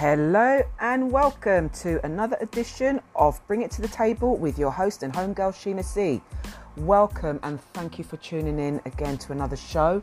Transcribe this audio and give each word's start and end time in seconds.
Hello 0.00 0.62
and 0.80 1.12
welcome 1.12 1.68
to 1.68 2.02
another 2.06 2.38
edition 2.40 3.02
of 3.14 3.38
Bring 3.46 3.60
It 3.60 3.70
to 3.72 3.82
the 3.82 3.88
Table 3.88 4.38
with 4.38 4.58
your 4.58 4.70
host 4.70 5.02
and 5.02 5.12
homegirl 5.12 5.52
Sheena 5.52 5.84
C. 5.84 6.22
Welcome 6.78 7.38
and 7.42 7.60
thank 7.74 7.98
you 7.98 8.04
for 8.04 8.16
tuning 8.16 8.58
in 8.58 8.80
again 8.86 9.18
to 9.18 9.32
another 9.32 9.56
show. 9.56 10.02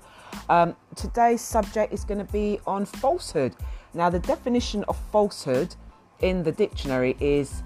Um, 0.49 0.75
today's 0.95 1.41
subject 1.41 1.91
is 1.91 2.03
going 2.03 2.23
to 2.23 2.31
be 2.31 2.59
on 2.67 2.85
falsehood. 2.85 3.55
Now, 3.95 4.11
the 4.11 4.19
definition 4.19 4.83
of 4.83 4.99
falsehood 5.11 5.73
in 6.19 6.43
the 6.43 6.51
dictionary 6.51 7.17
is 7.19 7.63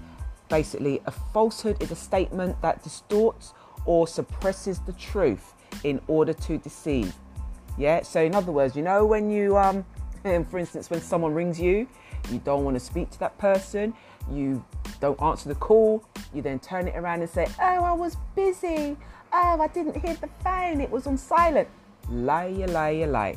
basically 0.48 1.02
a 1.04 1.10
falsehood 1.10 1.82
is 1.82 1.90
a 1.90 1.96
statement 1.96 2.58
that 2.62 2.82
distorts 2.82 3.52
or 3.84 4.08
suppresses 4.08 4.78
the 4.78 4.94
truth 4.94 5.52
in 5.84 6.00
order 6.06 6.32
to 6.32 6.56
deceive. 6.56 7.14
Yeah, 7.76 8.02
so 8.02 8.22
in 8.22 8.34
other 8.34 8.52
words, 8.52 8.74
you 8.74 8.82
know, 8.82 9.04
when 9.04 9.30
you, 9.30 9.58
um, 9.58 9.84
for 10.50 10.58
instance, 10.58 10.90
when 10.90 11.00
someone 11.00 11.34
rings 11.34 11.60
you, 11.60 11.86
you 12.30 12.38
don't 12.38 12.64
want 12.64 12.74
to 12.76 12.80
speak 12.80 13.10
to 13.10 13.18
that 13.20 13.36
person, 13.38 13.94
you 14.30 14.64
don't 15.00 15.20
answer 15.22 15.48
the 15.48 15.54
call, 15.56 16.04
you 16.32 16.42
then 16.42 16.58
turn 16.58 16.88
it 16.88 16.96
around 16.96 17.20
and 17.20 17.30
say, 17.30 17.46
Oh, 17.60 17.84
I 17.84 17.92
was 17.92 18.16
busy. 18.36 18.96
Oh, 19.32 19.60
I 19.60 19.66
didn't 19.68 19.96
hear 19.96 20.14
the 20.14 20.28
phone, 20.44 20.80
it 20.80 20.90
was 20.90 21.06
on 21.06 21.16
silent. 21.16 21.68
Lie, 22.10 22.64
lie, 22.68 23.04
lie. 23.06 23.36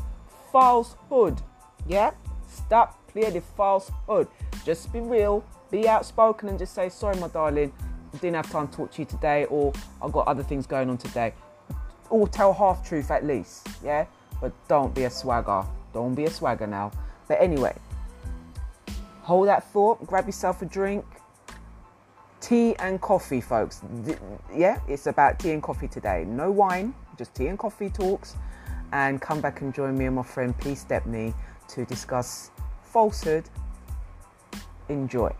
Falsehood. 0.52 1.42
Yeah? 1.88 2.12
Stop 2.48 3.00
clear 3.08 3.32
the 3.32 3.42
falsehood. 3.42 4.28
Just 4.66 4.92
be 4.92 5.00
real, 5.00 5.44
be 5.72 5.88
outspoken, 5.88 6.50
and 6.50 6.60
just 6.60 6.76
say, 6.76 6.90
Sorry, 6.90 7.18
my 7.18 7.30
darling, 7.30 7.72
I 8.14 8.18
didn't 8.18 8.36
have 8.36 8.52
time 8.52 8.68
to 8.68 8.74
talk 8.76 8.92
to 8.94 9.02
you 9.02 9.06
today, 9.06 9.46
or 9.46 9.74
I've 10.02 10.12
got 10.12 10.28
other 10.28 10.44
things 10.44 10.68
going 10.68 10.90
on 10.90 10.98
today. 10.98 11.34
Or 12.10 12.28
tell 12.28 12.54
half 12.54 12.88
truth 12.88 13.10
at 13.10 13.26
least. 13.26 13.68
Yeah? 13.84 14.06
But 14.42 14.54
don't 14.68 14.94
be 14.94 15.06
a 15.06 15.10
swagger. 15.10 15.66
Don't 15.96 16.14
be 16.14 16.26
a 16.26 16.30
swagger 16.30 16.68
now. 16.68 16.92
But 17.26 17.40
anyway, 17.40 17.74
hold 19.22 19.48
that 19.48 19.64
thought, 19.72 20.06
grab 20.06 20.26
yourself 20.26 20.62
a 20.62 20.66
drink. 20.66 21.06
Tea 22.42 22.76
and 22.80 23.00
coffee, 23.00 23.40
folks. 23.40 23.82
Yeah, 24.54 24.82
it's 24.90 25.08
about 25.08 25.40
tea 25.40 25.52
and 25.52 25.64
coffee 25.64 25.88
today. 25.88 26.26
No 26.28 26.52
wine, 26.52 26.94
just 27.18 27.34
tea 27.34 27.48
and 27.48 27.58
coffee 27.58 27.90
talks. 27.90 28.36
And 28.92 29.22
come 29.22 29.40
back 29.40 29.62
and 29.62 29.74
join 29.74 29.98
me 29.98 30.06
and 30.06 30.18
my 30.18 30.24
friend 30.24 30.54
P. 30.60 30.76
Stepney 30.76 31.34
to 31.70 31.86
discuss 31.86 32.52
falsehood. 32.84 33.46
Enjoy. 34.90 35.34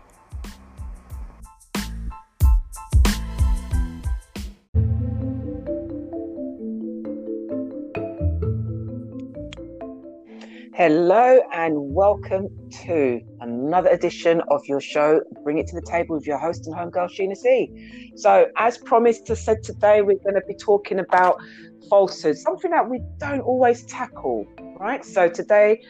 Hello 10.76 11.40
and 11.54 11.72
welcome 11.74 12.48
to 12.84 13.18
another 13.40 13.88
edition 13.88 14.42
of 14.50 14.60
your 14.68 14.78
show, 14.78 15.22
Bring 15.42 15.56
It 15.56 15.66
to 15.68 15.74
the 15.74 15.80
Table 15.80 16.16
with 16.16 16.26
your 16.26 16.36
host 16.36 16.66
and 16.66 16.76
homegirl, 16.76 17.08
Sheena 17.18 17.34
C. 17.34 17.72
So, 18.14 18.46
as 18.58 18.76
promised, 18.84 19.26
to 19.28 19.36
said 19.36 19.62
today, 19.62 20.02
we're 20.02 20.18
going 20.22 20.34
to 20.34 20.42
be 20.46 20.54
talking 20.60 20.98
about 20.98 21.36
falsehoods, 21.88 22.42
something 22.42 22.70
that 22.72 22.90
we 22.90 23.00
don't 23.18 23.40
always 23.40 23.86
tackle, 23.86 24.44
right? 24.78 25.02
So 25.02 25.30
today, 25.30 25.80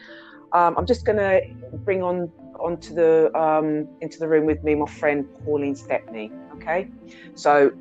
um, 0.53 0.75
I'm 0.77 0.85
just 0.85 1.05
going 1.05 1.17
to 1.17 1.41
bring 1.83 2.01
on 2.01 2.31
onto 2.57 2.93
the 2.93 3.37
um, 3.37 3.89
into 3.99 4.19
the 4.19 4.27
room 4.29 4.45
with 4.45 4.63
me 4.63 4.73
my 4.73 4.89
friend 4.89 5.25
Pauline 5.43 5.75
Stepney. 5.75 6.31
Okay, 6.53 6.87
so 7.35 7.71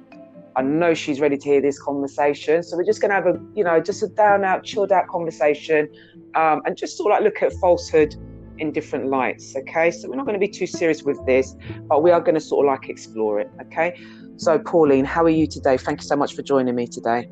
I 0.56 0.62
know 0.62 0.94
she's 0.94 1.20
ready 1.20 1.36
to 1.36 1.44
hear 1.44 1.60
this 1.60 1.78
conversation. 1.78 2.62
So 2.62 2.78
we're 2.78 2.84
just 2.84 3.02
going 3.02 3.10
to 3.10 3.14
have 3.14 3.26
a, 3.26 3.38
you 3.54 3.62
know, 3.62 3.78
just 3.78 4.02
a 4.02 4.08
down 4.08 4.42
out, 4.42 4.64
chilled 4.64 4.90
out 4.90 5.06
conversation 5.06 5.86
um, 6.34 6.62
and 6.64 6.78
just 6.78 6.96
sort 6.96 7.12
of 7.12 7.16
like 7.16 7.24
look 7.24 7.42
at 7.42 7.52
falsehood 7.60 8.16
in 8.56 8.72
different 8.72 9.08
lights. 9.08 9.54
Okay. 9.54 9.90
So 9.90 10.08
we're 10.08 10.16
not 10.16 10.24
going 10.24 10.40
to 10.40 10.44
be 10.44 10.48
too 10.48 10.66
serious 10.66 11.02
with 11.02 11.24
this, 11.26 11.54
but 11.88 12.02
we 12.02 12.10
are 12.10 12.22
going 12.22 12.36
to 12.36 12.40
sort 12.40 12.64
of 12.64 12.72
like 12.72 12.88
explore 12.88 13.38
it. 13.38 13.50
Okay. 13.66 14.00
So, 14.38 14.58
Pauline, 14.58 15.04
how 15.04 15.24
are 15.24 15.30
you 15.30 15.46
today? 15.46 15.76
Thank 15.76 16.00
you 16.00 16.06
so 16.06 16.16
much 16.16 16.34
for 16.34 16.42
joining 16.42 16.74
me 16.74 16.86
today. 16.86 17.28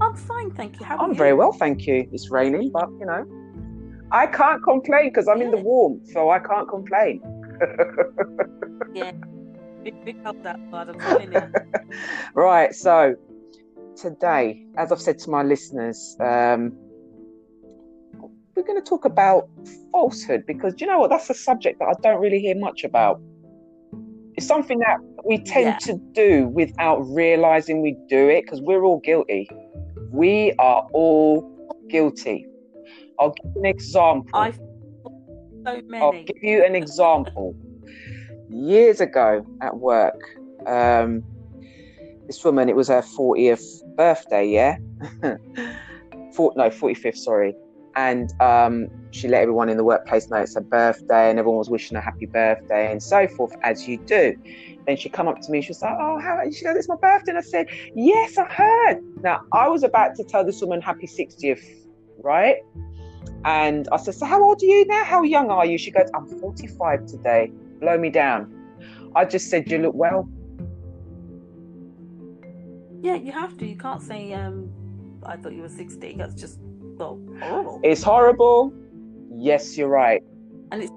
I'm 0.00 0.16
fine, 0.16 0.50
thank 0.50 0.80
you. 0.80 0.86
How 0.86 0.96
I'm 0.98 1.10
you? 1.10 1.16
very 1.16 1.34
well, 1.34 1.52
thank 1.52 1.86
you. 1.86 2.08
It's 2.12 2.30
raining, 2.30 2.70
but 2.70 2.88
you 2.98 3.06
know, 3.06 3.24
I 4.10 4.26
can't 4.26 4.62
complain 4.62 5.10
because 5.10 5.28
I'm 5.28 5.38
yeah. 5.38 5.46
in 5.46 5.50
the 5.52 5.56
warmth, 5.58 6.10
so 6.12 6.30
I 6.30 6.40
can't 6.40 6.68
complain. 6.68 7.20
yeah 8.94 9.12
big, 9.90 10.22
help 10.22 10.42
that 10.42 10.58
part. 10.70 10.88
I'm 10.88 10.98
telling 10.98 11.32
you. 11.32 11.42
right. 12.34 12.74
So 12.74 13.14
today, 13.96 14.64
as 14.76 14.92
I've 14.92 15.00
said 15.00 15.18
to 15.20 15.30
my 15.30 15.42
listeners, 15.42 16.16
um, 16.20 16.76
we're 18.54 18.64
going 18.64 18.82
to 18.82 18.88
talk 18.88 19.04
about 19.04 19.48
falsehood 19.92 20.44
because 20.46 20.74
you 20.80 20.86
know 20.86 20.98
what? 20.98 21.10
That's 21.10 21.30
a 21.30 21.34
subject 21.34 21.78
that 21.78 21.86
I 21.86 21.94
don't 22.02 22.20
really 22.20 22.40
hear 22.40 22.56
much 22.56 22.84
about. 22.84 23.20
It's 24.36 24.46
something 24.46 24.78
that 24.80 24.98
we 25.24 25.38
tend 25.38 25.66
yeah. 25.66 25.78
to 25.78 26.00
do 26.12 26.48
without 26.48 26.98
realizing 27.00 27.82
we 27.82 27.96
do 28.08 28.28
it 28.28 28.42
because 28.42 28.60
we're 28.60 28.84
all 28.84 29.00
guilty. 29.00 29.48
We 30.12 30.52
are 30.58 30.86
all 30.92 31.42
guilty. 31.90 32.46
I'll 33.18 33.30
give 33.30 33.52
you 33.54 33.60
an 33.60 33.66
example. 33.66 34.30
I've 34.34 34.60
so 35.66 35.82
many. 35.86 36.04
I'll 36.04 36.24
give 36.24 36.42
you 36.42 36.64
an 36.64 36.74
example 36.74 37.54
years 38.50 39.00
ago 39.00 39.46
at 39.60 39.76
work. 39.76 40.20
Um, 40.66 41.22
this 42.26 42.44
woman, 42.44 42.68
it 42.68 42.76
was 42.76 42.88
her 42.88 43.02
40th 43.02 43.64
birthday, 43.96 44.46
yeah? 44.46 44.76
For, 46.34 46.52
no, 46.56 46.68
45th, 46.68 47.16
sorry. 47.16 47.54
And 47.96 48.30
um, 48.40 48.86
she 49.10 49.28
let 49.28 49.42
everyone 49.42 49.68
in 49.68 49.76
the 49.76 49.84
workplace 49.84 50.28
know 50.28 50.36
it's 50.36 50.54
her 50.54 50.60
birthday 50.60 51.30
and 51.30 51.38
everyone 51.38 51.58
was 51.58 51.70
wishing 51.70 51.96
her 51.96 52.00
happy 52.00 52.26
birthday 52.26 52.92
and 52.92 53.02
so 53.02 53.26
forth, 53.28 53.52
as 53.64 53.88
you 53.88 53.98
do. 54.06 54.36
Then 54.86 54.96
she 54.96 55.08
come 55.08 55.26
up 55.26 55.40
to 55.40 55.50
me, 55.50 55.62
she 55.62 55.70
was 55.70 55.82
like, 55.82 55.96
Oh, 55.98 56.18
how 56.20 56.38
she 56.50 56.64
goes, 56.64 56.76
it's 56.76 56.88
my 56.88 56.96
birthday. 57.00 57.32
And 57.32 57.38
I 57.38 57.42
said, 57.42 57.66
Yes, 57.96 58.38
I 58.38 58.44
heard. 58.44 59.00
Now 59.22 59.40
I 59.52 59.68
was 59.68 59.82
about 59.82 60.14
to 60.16 60.24
tell 60.24 60.44
this 60.44 60.60
woman 60.60 60.80
happy 60.80 61.06
60th, 61.06 61.60
right? 62.22 62.56
And 63.44 63.88
I 63.90 63.96
said, 63.96 64.14
So 64.14 64.26
how 64.26 64.42
old 64.42 64.62
are 64.62 64.66
you 64.66 64.86
now? 64.86 65.04
How 65.04 65.22
young 65.22 65.50
are 65.50 65.66
you? 65.66 65.76
She 65.76 65.90
goes, 65.90 66.08
I'm 66.14 66.26
45 66.40 67.06
today 67.06 67.50
blow 67.80 67.98
me 67.98 68.10
down. 68.10 68.54
I 69.14 69.24
just 69.24 69.50
said, 69.50 69.70
You 69.70 69.78
look 69.78 69.94
well. 69.94 70.28
Yeah, 73.00 73.14
you 73.14 73.32
have 73.32 73.56
to. 73.58 73.66
You 73.66 73.76
can't 73.76 74.02
say, 74.02 74.32
um, 74.34 74.70
I 75.24 75.36
thought 75.36 75.52
you 75.52 75.62
were 75.62 75.68
60. 75.68 76.14
That's 76.16 76.34
just, 76.34 76.58
well, 76.60 77.20
horrible. 77.40 77.80
It's 77.84 78.02
horrible. 78.02 78.72
Yes, 79.30 79.78
you're 79.78 79.88
right. 79.88 80.22
And 80.72 80.82
it's 80.82 80.92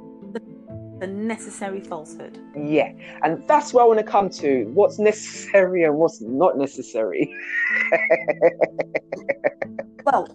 the, 1.00 1.08
necessary 1.08 1.80
falsehood. 1.82 2.40
Yeah. 2.56 2.94
And 3.24 3.48
that's 3.48 3.74
where 3.74 3.84
I 3.84 3.88
want 3.88 4.00
to 4.00 4.06
come 4.06 4.30
to 4.30 4.66
what's 4.74 5.00
necessary 5.00 5.84
and 5.84 5.96
what's 5.96 6.22
not 6.22 6.58
necessary. 6.58 7.34
well, 10.06 10.28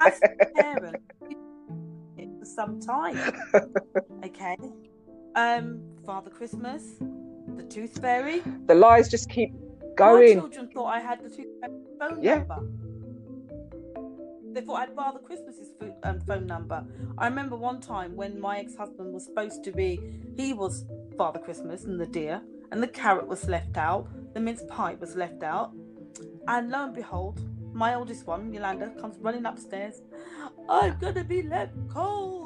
as 0.00 0.20
a 0.22 0.46
parent, 0.54 0.96
for 2.38 2.44
some 2.44 2.80
time. 2.80 3.18
Okay 4.24 4.56
um, 5.36 5.80
Father 6.04 6.30
Christmas, 6.30 6.82
the 7.56 7.62
Tooth 7.62 8.00
Fairy. 8.00 8.42
The 8.66 8.74
lies 8.74 9.08
just 9.08 9.30
keep 9.30 9.52
going. 9.96 10.36
My 10.36 10.42
children 10.42 10.70
thought 10.70 10.86
I 10.86 11.00
had 11.00 11.22
the 11.22 11.28
Tooth 11.28 11.46
Fairy 11.60 11.74
phone 12.00 12.22
yeah. 12.22 12.38
number. 12.38 12.66
They 14.52 14.62
thought 14.62 14.76
I 14.76 14.80
had 14.80 14.94
Father 14.96 15.18
Christmas's 15.18 15.68
um, 16.02 16.20
phone 16.20 16.46
number. 16.46 16.82
I 17.18 17.26
remember 17.26 17.56
one 17.56 17.80
time 17.80 18.16
when 18.16 18.40
my 18.40 18.58
ex-husband 18.58 19.12
was 19.12 19.26
supposed 19.26 19.62
to 19.64 19.72
be, 19.72 20.00
he 20.34 20.54
was 20.54 20.86
Father 21.18 21.38
Christmas 21.38 21.84
and 21.84 22.00
the 22.00 22.06
deer, 22.06 22.40
and 22.72 22.82
the 22.82 22.88
carrot 22.88 23.28
was 23.28 23.46
left 23.46 23.76
out, 23.76 24.08
the 24.32 24.40
mince 24.40 24.62
pie 24.68 24.96
was 24.98 25.14
left 25.14 25.42
out, 25.42 25.72
and 26.48 26.70
lo 26.70 26.84
and 26.84 26.94
behold, 26.94 27.40
my 27.74 27.94
oldest 27.94 28.26
one, 28.26 28.50
Yolanda, 28.50 28.90
comes 28.98 29.18
running 29.18 29.44
upstairs. 29.44 30.00
I'm 30.70 30.98
gonna 30.98 31.24
be 31.24 31.42
left 31.42 31.74
cold. 31.90 32.45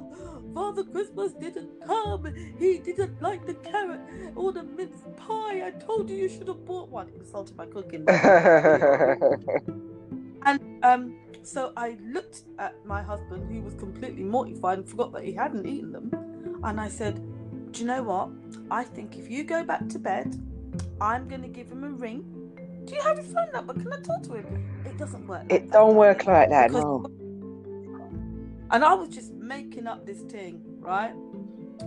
Father 0.55 0.85
Christmas 0.85 1.33
didn't 1.33 1.85
come. 1.87 2.33
He 2.59 2.79
didn't 2.79 3.21
like 3.23 3.47
the 3.47 3.55
carrot 3.55 4.01
or 4.35 4.53
the 4.53 4.63
mince 4.63 5.03
pie. 5.17 5.67
I 5.67 5.71
told 5.73 6.11
you 6.11 6.17
you 6.17 6.29
should 6.29 6.49
have 6.49 6.65
bought 6.65 6.89
one. 6.89 7.09
Insulted 7.19 7.57
my 7.57 7.67
cooking. 7.67 8.05
and 10.45 10.61
um, 10.83 11.17
so 11.43 11.73
I 11.77 11.97
looked 12.03 12.43
at 12.59 12.75
my 12.85 13.03
husband, 13.03 13.51
who 13.51 13.61
was 13.63 13.75
completely 13.75 14.25
mortified 14.25 14.79
and 14.79 14.89
forgot 14.89 15.13
that 15.13 15.25
he 15.25 15.33
hadn't 15.33 15.67
eaten 15.67 15.93
them. 15.93 16.61
And 16.63 16.81
I 16.81 16.89
said, 16.89 17.23
Do 17.73 17.81
you 17.81 17.87
know 17.87 18.03
what? 18.03 18.31
I 18.71 18.85
think 18.85 19.17
if 19.17 19.31
you 19.31 19.45
go 19.45 19.65
back 19.65 19.89
to 19.89 19.99
bed, 19.99 20.37
I'm 21.01 21.29
going 21.29 21.43
to 21.43 21.49
give 21.49 21.71
him 21.71 21.85
a 21.85 21.91
ring. 21.91 22.25
Do 22.85 22.95
you 22.95 23.03
have 23.03 23.19
his 23.19 23.33
phone 23.33 23.51
number? 23.53 23.73
Can 23.75 23.93
I 23.93 24.01
talk 24.01 24.23
to 24.25 24.35
him? 24.35 24.83
It 24.85 24.99
doesn't 24.99 25.27
work. 25.27 25.43
Like 25.43 25.53
it 25.53 25.71
don't 25.71 25.97
work 25.97 26.27
like 26.27 26.51
that, 26.51 26.71
no. 26.71 27.07
And 28.73 28.85
I 28.85 28.95
was 28.95 29.09
just 29.09 29.33
making 29.51 29.89
up 29.89 30.07
this 30.07 30.21
thing, 30.35 30.63
right? 30.79 31.15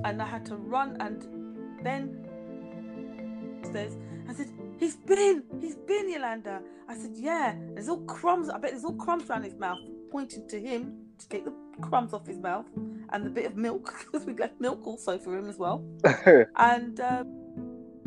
And 0.03 0.21
I 0.21 0.25
had 0.25 0.45
to 0.47 0.55
run 0.57 0.97
and 0.99 1.23
then 1.81 2.01
says, 3.71 3.97
I 4.29 4.33
said, 4.33 4.49
He's 4.77 4.97
been, 4.97 5.43
he's 5.61 5.75
been, 5.75 6.09
Yolanda. 6.09 6.61
I 6.89 6.95
said, 6.95 7.11
Yeah. 7.15 7.55
There's 7.73 7.87
all 7.87 8.01
crumbs. 8.01 8.49
I 8.49 8.57
bet 8.57 8.71
there's 8.71 8.83
all 8.83 8.99
crumbs 9.05 9.29
around 9.29 9.43
his 9.43 9.55
mouth, 9.55 9.79
pointing 10.11 10.47
to 10.49 10.59
him 10.59 10.81
to 11.19 11.27
take 11.29 11.45
the 11.45 11.53
crumbs 11.81 12.13
off 12.13 12.27
his 12.27 12.37
mouth. 12.37 12.65
and 13.11 13.25
the 13.25 13.29
bit 13.29 13.45
of 13.45 13.55
milk 13.55 13.93
because 14.05 14.25
we 14.25 14.33
left 14.33 14.59
milk 14.59 14.85
also 14.85 15.17
for 15.17 15.37
him 15.37 15.47
as 15.47 15.57
well. 15.57 15.83
and 16.57 16.99
um, 16.99 17.42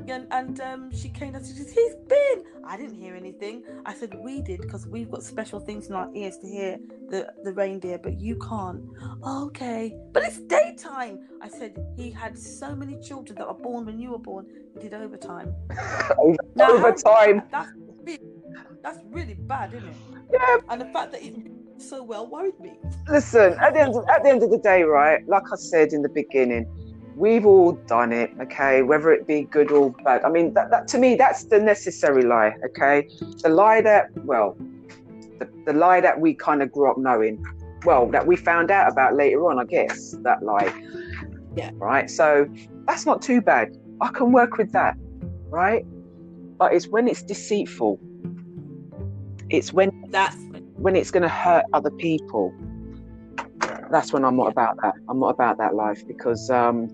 and, 0.08 0.26
and 0.30 0.60
um, 0.60 0.94
she 0.94 1.08
came 1.08 1.34
and 1.34 1.44
said, 1.44 1.56
He's 1.56 1.94
been. 2.08 2.44
I 2.64 2.76
didn't 2.76 2.94
hear 2.94 3.14
anything. 3.14 3.62
I 3.84 3.94
said, 3.94 4.14
We 4.14 4.42
did 4.42 4.60
because 4.62 4.86
we've 4.86 5.10
got 5.10 5.22
special 5.22 5.60
things 5.60 5.88
in 5.88 5.94
our 5.94 6.10
ears 6.14 6.38
to 6.38 6.46
hear 6.46 6.78
the, 7.08 7.32
the 7.44 7.52
reindeer, 7.52 7.98
but 7.98 8.18
you 8.18 8.36
can't. 8.36 8.82
okay. 9.24 9.96
But 10.12 10.24
it's 10.24 10.38
daytime. 10.38 11.20
I 11.42 11.48
said, 11.48 11.78
He 11.96 12.10
had 12.10 12.38
so 12.38 12.74
many 12.74 13.00
children 13.00 13.38
that 13.38 13.46
were 13.46 13.54
born 13.54 13.86
when 13.86 13.98
you 13.98 14.10
were 14.12 14.18
born. 14.18 14.46
He 14.74 14.80
did 14.80 14.94
overtime. 14.94 15.54
Over, 16.18 16.36
now, 16.54 16.72
overtime. 16.72 17.42
That's 17.50 17.70
really, 18.02 18.20
that's 18.82 18.98
really 19.10 19.34
bad, 19.34 19.72
isn't 19.74 19.88
it? 19.88 19.96
Yeah. 20.32 20.58
And 20.68 20.80
the 20.80 20.86
fact 20.86 21.12
that 21.12 21.22
it 21.22 21.34
so 21.78 22.02
well 22.02 22.26
worried 22.26 22.58
me. 22.60 22.78
Listen, 23.08 23.54
at 23.60 23.74
the 23.74 23.80
end 23.80 23.94
of, 23.94 24.04
at 24.08 24.22
the 24.22 24.30
end 24.30 24.42
of 24.42 24.50
the 24.50 24.58
day, 24.58 24.82
right? 24.82 25.26
Like 25.28 25.44
I 25.52 25.56
said 25.56 25.92
in 25.92 26.02
the 26.02 26.08
beginning, 26.08 26.66
we've 27.16 27.46
all 27.46 27.72
done 27.72 28.12
it 28.12 28.30
okay? 28.40 28.82
Whether 28.82 29.12
it 29.12 29.26
be 29.26 29.42
good 29.42 29.70
or 29.72 29.90
bad. 29.90 30.24
I 30.24 30.28
mean 30.28 30.54
that, 30.54 30.70
that 30.70 30.86
to 30.88 30.98
me 30.98 31.14
that's 31.16 31.44
the 31.44 31.58
necessary 31.58 32.22
lie 32.22 32.54
okay? 32.66 33.08
The 33.42 33.48
lie 33.48 33.80
that 33.80 34.10
well 34.24 34.56
the, 35.38 35.48
the 35.66 35.72
lie 35.72 36.00
that 36.00 36.20
we 36.20 36.34
kind 36.34 36.62
of 36.62 36.70
grew 36.70 36.90
up 36.90 36.98
knowing. 36.98 37.42
Well 37.84 38.06
that 38.10 38.26
we 38.26 38.36
found 38.36 38.70
out 38.70 38.90
about 38.90 39.14
later 39.16 39.48
on 39.48 39.58
i 39.58 39.64
guess 39.64 40.14
that 40.22 40.42
lie. 40.42 40.72
Yeah. 41.56 41.70
Right? 41.74 42.10
So 42.10 42.46
that's 42.86 43.06
not 43.06 43.22
too 43.22 43.40
bad. 43.40 43.76
I 44.00 44.08
can 44.08 44.30
work 44.30 44.58
with 44.58 44.72
that 44.72 44.96
right? 45.48 45.84
But 46.58 46.74
it's 46.74 46.88
when 46.88 47.08
it's 47.08 47.22
deceitful. 47.22 47.98
It's 49.50 49.72
when 49.72 50.04
that's 50.10 50.36
when 50.76 50.96
it's 50.96 51.10
going 51.10 51.22
to 51.22 51.28
hurt 51.28 51.64
other 51.72 51.90
people. 51.90 52.52
That's 53.90 54.12
when 54.12 54.24
I'm 54.24 54.36
not 54.36 54.48
about 54.48 54.76
that. 54.82 54.94
I'm 55.08 55.20
not 55.20 55.28
about 55.28 55.58
that 55.58 55.74
life 55.74 56.06
because 56.06 56.50
um, 56.50 56.88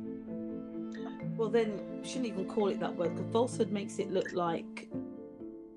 well, 1.43 1.51
then 1.51 1.81
shouldn't 2.05 2.27
even 2.27 2.47
call 2.47 2.69
it 2.69 2.79
that 2.79 2.95
word 2.95 3.17
because 3.17 3.33
falsehood 3.33 3.73
makes 3.73 3.99
it 3.99 4.13
look 4.13 4.33
like 4.33 4.89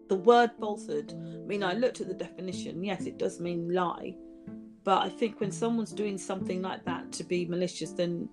the 0.09 0.15
word 0.15 0.51
falsehood. 0.59 1.11
I 1.11 1.47
mean, 1.47 1.63
I 1.63 1.73
looked 1.73 2.01
at 2.01 2.07
the 2.07 2.13
definition. 2.13 2.83
Yes, 2.83 3.07
it 3.07 3.17
does 3.17 3.39
mean 3.39 3.73
lie, 3.73 4.15
but 4.83 5.01
I 5.01 5.09
think 5.09 5.39
when 5.39 5.51
someone's 5.51 5.91
doing 5.91 6.19
something 6.19 6.61
like 6.61 6.85
that 6.85 7.11
to 7.13 7.23
be 7.23 7.47
malicious, 7.47 7.93
then 7.93 8.29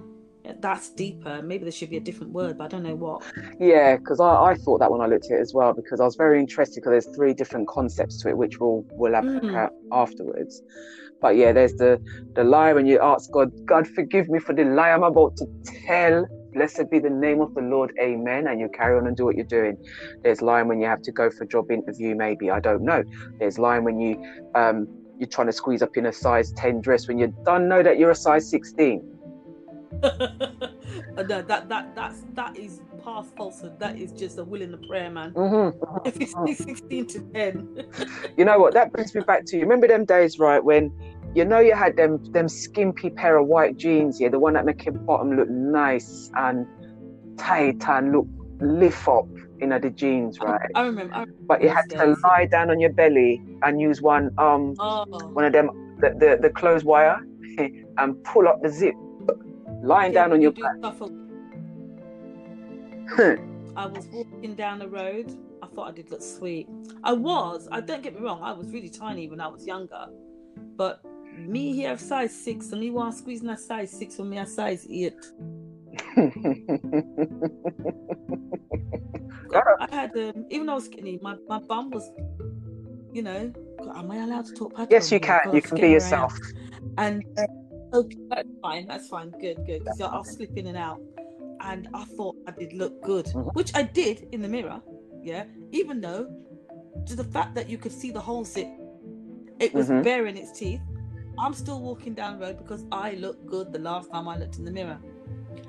that's 0.61 0.91
deeper. 0.91 1.41
Maybe 1.41 1.65
there 1.65 1.73
should 1.73 1.89
be 1.89 1.97
a 1.97 2.01
different 2.01 2.35
word, 2.35 2.59
but 2.59 2.65
I 2.65 2.69
don't 2.69 2.83
know 2.83 2.97
what. 2.97 3.23
Yeah, 3.59 3.97
because 3.97 4.21
I, 4.21 4.51
I 4.51 4.55
thought 4.57 4.81
that 4.81 4.93
when 4.93 5.01
I 5.01 5.07
looked 5.07 5.31
at 5.31 5.39
it 5.39 5.41
as 5.41 5.55
well, 5.55 5.73
because 5.73 6.03
I 6.03 6.05
was 6.05 6.17
very 6.17 6.39
interested 6.39 6.83
because 6.83 6.91
there's 6.91 7.17
three 7.17 7.33
different 7.33 7.67
concepts 7.67 8.21
to 8.23 8.29
it, 8.29 8.37
which 8.37 8.61
we'll 8.61 8.85
we'll 8.91 9.15
have 9.15 9.25
mm. 9.25 9.71
afterwards. 9.91 10.61
But 11.23 11.37
yeah, 11.37 11.53
there's 11.53 11.77
the 11.77 11.99
the 12.35 12.45
lie 12.45 12.75
when 12.75 12.85
you 12.85 13.01
ask 13.01 13.31
God, 13.31 13.53
God 13.65 13.89
forgive 13.89 14.29
me 14.29 14.39
for 14.39 14.55
the 14.55 14.65
lie 14.65 14.91
I'm 14.91 15.03
about 15.03 15.39
to 15.39 15.47
tell. 15.87 16.27
Blessed 16.53 16.91
be 16.91 16.99
the 16.99 17.11
name 17.11 17.41
of 17.41 17.55
the 17.55 17.63
Lord, 17.63 17.93
Amen. 18.01 18.47
And 18.47 18.61
you 18.61 18.69
carry 18.69 18.97
on 18.97 19.07
and 19.07 19.17
do 19.17 19.25
what 19.25 19.37
you're 19.37 19.45
doing. 19.45 19.77
There's 20.23 20.43
lying 20.43 20.69
when 20.69 20.81
you 20.81 20.87
have 20.87 21.03
to 21.03 21.13
go 21.13 21.31
for 21.31 21.45
a 21.45 21.47
job 21.47 21.71
interview, 21.71 22.15
maybe 22.15 22.51
I 22.51 22.61
don't 22.61 22.83
know. 22.83 23.03
There's 23.39 23.59
lying 23.59 23.85
when 23.85 24.01
you 24.01 24.23
um, 24.55 24.87
you're 25.19 25.29
trying 25.29 25.47
to 25.47 25.53
squeeze 25.53 25.83
up 25.83 25.97
in 25.97 26.07
a 26.07 26.13
size 26.13 26.53
10 26.53 26.81
dress 26.81 27.07
when 27.07 27.19
you 27.19 27.35
don't 27.45 27.69
know 27.69 27.83
that 27.83 27.99
you're 27.99 28.11
a 28.11 28.15
size 28.15 28.51
16. 28.51 29.19
no, 30.03 30.09
that 31.17 31.69
that 31.69 31.95
that's 31.95 32.25
that 32.33 32.57
is 32.57 32.81
past 33.05 33.37
falsehood. 33.37 33.79
That 33.79 33.97
is 33.97 34.11
just 34.11 34.39
a 34.39 34.45
will 34.45 34.63
in 34.63 34.73
the 34.73 34.79
prayer, 34.79 35.11
man. 35.11 35.33
Mm-hmm. 35.33 35.79
If 36.05 36.21
it's 36.21 36.65
16 36.65 37.07
to 37.09 37.21
10. 37.21 37.87
you 38.37 38.45
know 38.45 38.59
what? 38.59 38.75
That 38.75 38.93
brings 38.93 39.15
me 39.15 39.21
back 39.21 39.45
to 39.47 39.57
you. 39.57 39.63
Remember 39.63 39.87
them 39.87 40.05
days, 40.05 40.39
right, 40.41 40.63
when 40.63 40.91
you 41.35 41.45
know 41.45 41.61
you 41.61 41.75
had 41.75 41.97
them 41.97 42.23
them 42.33 42.49
skimpy 42.49 43.11
pair 43.11 43.37
of 43.37 43.47
white 43.47 43.77
jeans, 43.77 44.21
yeah, 44.21 44.29
the 44.29 44.39
one 44.39 44.55
that 44.55 44.65
make 44.65 44.85
your 44.85 44.95
bottom 44.95 45.37
look 45.37 45.49
nice 45.49 46.31
and 46.37 46.67
tight 47.39 47.89
and 47.89 48.13
look 48.13 48.27
lift 48.61 49.09
up 49.09 49.27
in 49.61 49.71
the 49.71 49.91
jeans, 49.91 50.39
right? 50.41 50.61
I, 50.75 50.81
I, 50.81 50.87
remember, 50.87 51.15
I 51.15 51.21
remember. 51.21 51.43
But 51.47 51.63
you 51.63 51.69
had 51.69 51.89
to 51.91 52.17
lie 52.23 52.47
down 52.47 52.71
on 52.71 52.81
your 52.81 52.93
belly 52.93 53.41
and 53.63 53.81
use 53.81 54.03
one 54.03 54.31
um 54.39 54.75
oh. 54.79 55.05
one 55.33 55.45
of 55.45 55.53
them 55.53 55.71
the 56.01 56.11
the, 56.11 56.39
the 56.41 56.51
clothes 56.51 56.85
wire 56.85 57.19
and 57.99 58.25
pull 58.25 58.49
up 58.49 58.63
the 58.63 58.69
zip, 58.69 58.95
lying 59.83 60.13
down 60.13 60.33
on 60.33 60.41
your 60.41 60.53
back. 60.53 60.75
I 63.77 63.87
was 63.87 64.07
walking 64.13 64.55
down 64.55 64.79
the 64.79 64.89
road. 64.89 65.37
I 65.63 65.67
thought 65.67 65.89
I 65.89 65.93
did 65.93 66.11
look 66.11 66.23
sweet. 66.23 66.69
I 67.05 67.13
was. 67.13 67.69
I 67.71 67.81
don't 67.81 68.03
get 68.03 68.15
me 68.15 68.21
wrong. 68.21 68.43
I 68.43 68.53
was 68.53 68.69
really 68.69 68.89
tiny 68.89 69.29
when 69.29 69.41
I 69.41 69.49
was 69.49 69.67
younger, 69.67 70.07
but 70.77 71.03
me 71.39 71.75
here 71.75 71.93
of 71.93 72.01
size 72.01 72.35
six, 72.35 72.73
and 72.73 72.81
me 72.81 72.91
want 72.91 73.15
squeezing 73.15 73.49
a 73.49 73.57
size 73.57 73.91
six 73.91 74.17
for 74.17 74.25
me 74.25 74.39
a 74.39 74.47
size 74.47 74.87
eight. 74.91 75.15
I 79.55 79.89
had 79.91 80.17
um, 80.17 80.47
even 80.51 80.67
though 80.67 80.73
I 80.73 80.77
was 80.77 80.87
skinny, 80.87 81.19
my, 81.21 81.37
my 81.49 81.59
bum 81.59 81.91
was, 81.91 82.11
you 83.13 83.23
know, 83.23 83.53
am 83.95 84.11
I 84.11 84.17
allowed 84.19 84.47
to 84.47 84.55
talk? 84.55 84.73
Yes, 84.91 85.13
you 85.13 85.21
can. 85.21 85.41
You 85.53 85.61
can 85.63 85.79
be 85.79 85.91
yourself. 85.91 86.39
And 86.99 87.25
uh, 87.39 87.97
okay, 87.97 88.17
that's 88.29 88.49
fine. 88.61 88.87
That's 88.87 89.09
fine. 89.09 89.31
Good, 89.41 89.65
good. 89.67 89.85
Because 89.85 90.01
I'll 90.01 90.25
slip 90.25 90.57
in 90.57 90.67
and 90.67 90.77
out. 90.77 91.01
And 91.61 91.89
I 91.95 92.05
thought 92.05 92.37
I 92.49 92.51
did 92.53 92.73
look 92.73 93.03
good, 93.03 93.27
mm-hmm. 93.27 93.51
which 93.51 93.73
I 93.75 93.83
did 93.83 94.29
in 94.33 94.43
the 94.43 94.49
mirror. 94.49 94.81
Yeah, 95.23 95.45
even 95.71 96.01
though 96.01 96.29
to 97.07 97.17
the 97.17 97.25
fact 97.25 97.55
that 97.55 97.69
you 97.69 97.79
could 97.79 97.93
see 97.93 98.11
the 98.11 98.21
whole 98.21 98.45
zip, 98.45 98.69
it 99.61 99.73
was 99.73 99.89
mm-hmm. 99.89 100.03
bare 100.03 100.27
in 100.27 100.37
its 100.37 100.59
teeth. 100.59 100.81
I'm 101.39 101.55
still 101.55 101.81
walking 101.81 102.15
down 102.15 102.39
the 102.39 102.47
road 102.47 102.59
because 102.59 102.85
I 102.93 103.13
looked 103.13 103.47
good 103.47 103.73
the 103.73 103.79
last 103.79 104.11
time 104.11 104.29
I 104.29 104.37
looked 104.37 104.59
in 104.59 104.65
the 104.65 104.71
mirror. 104.71 104.99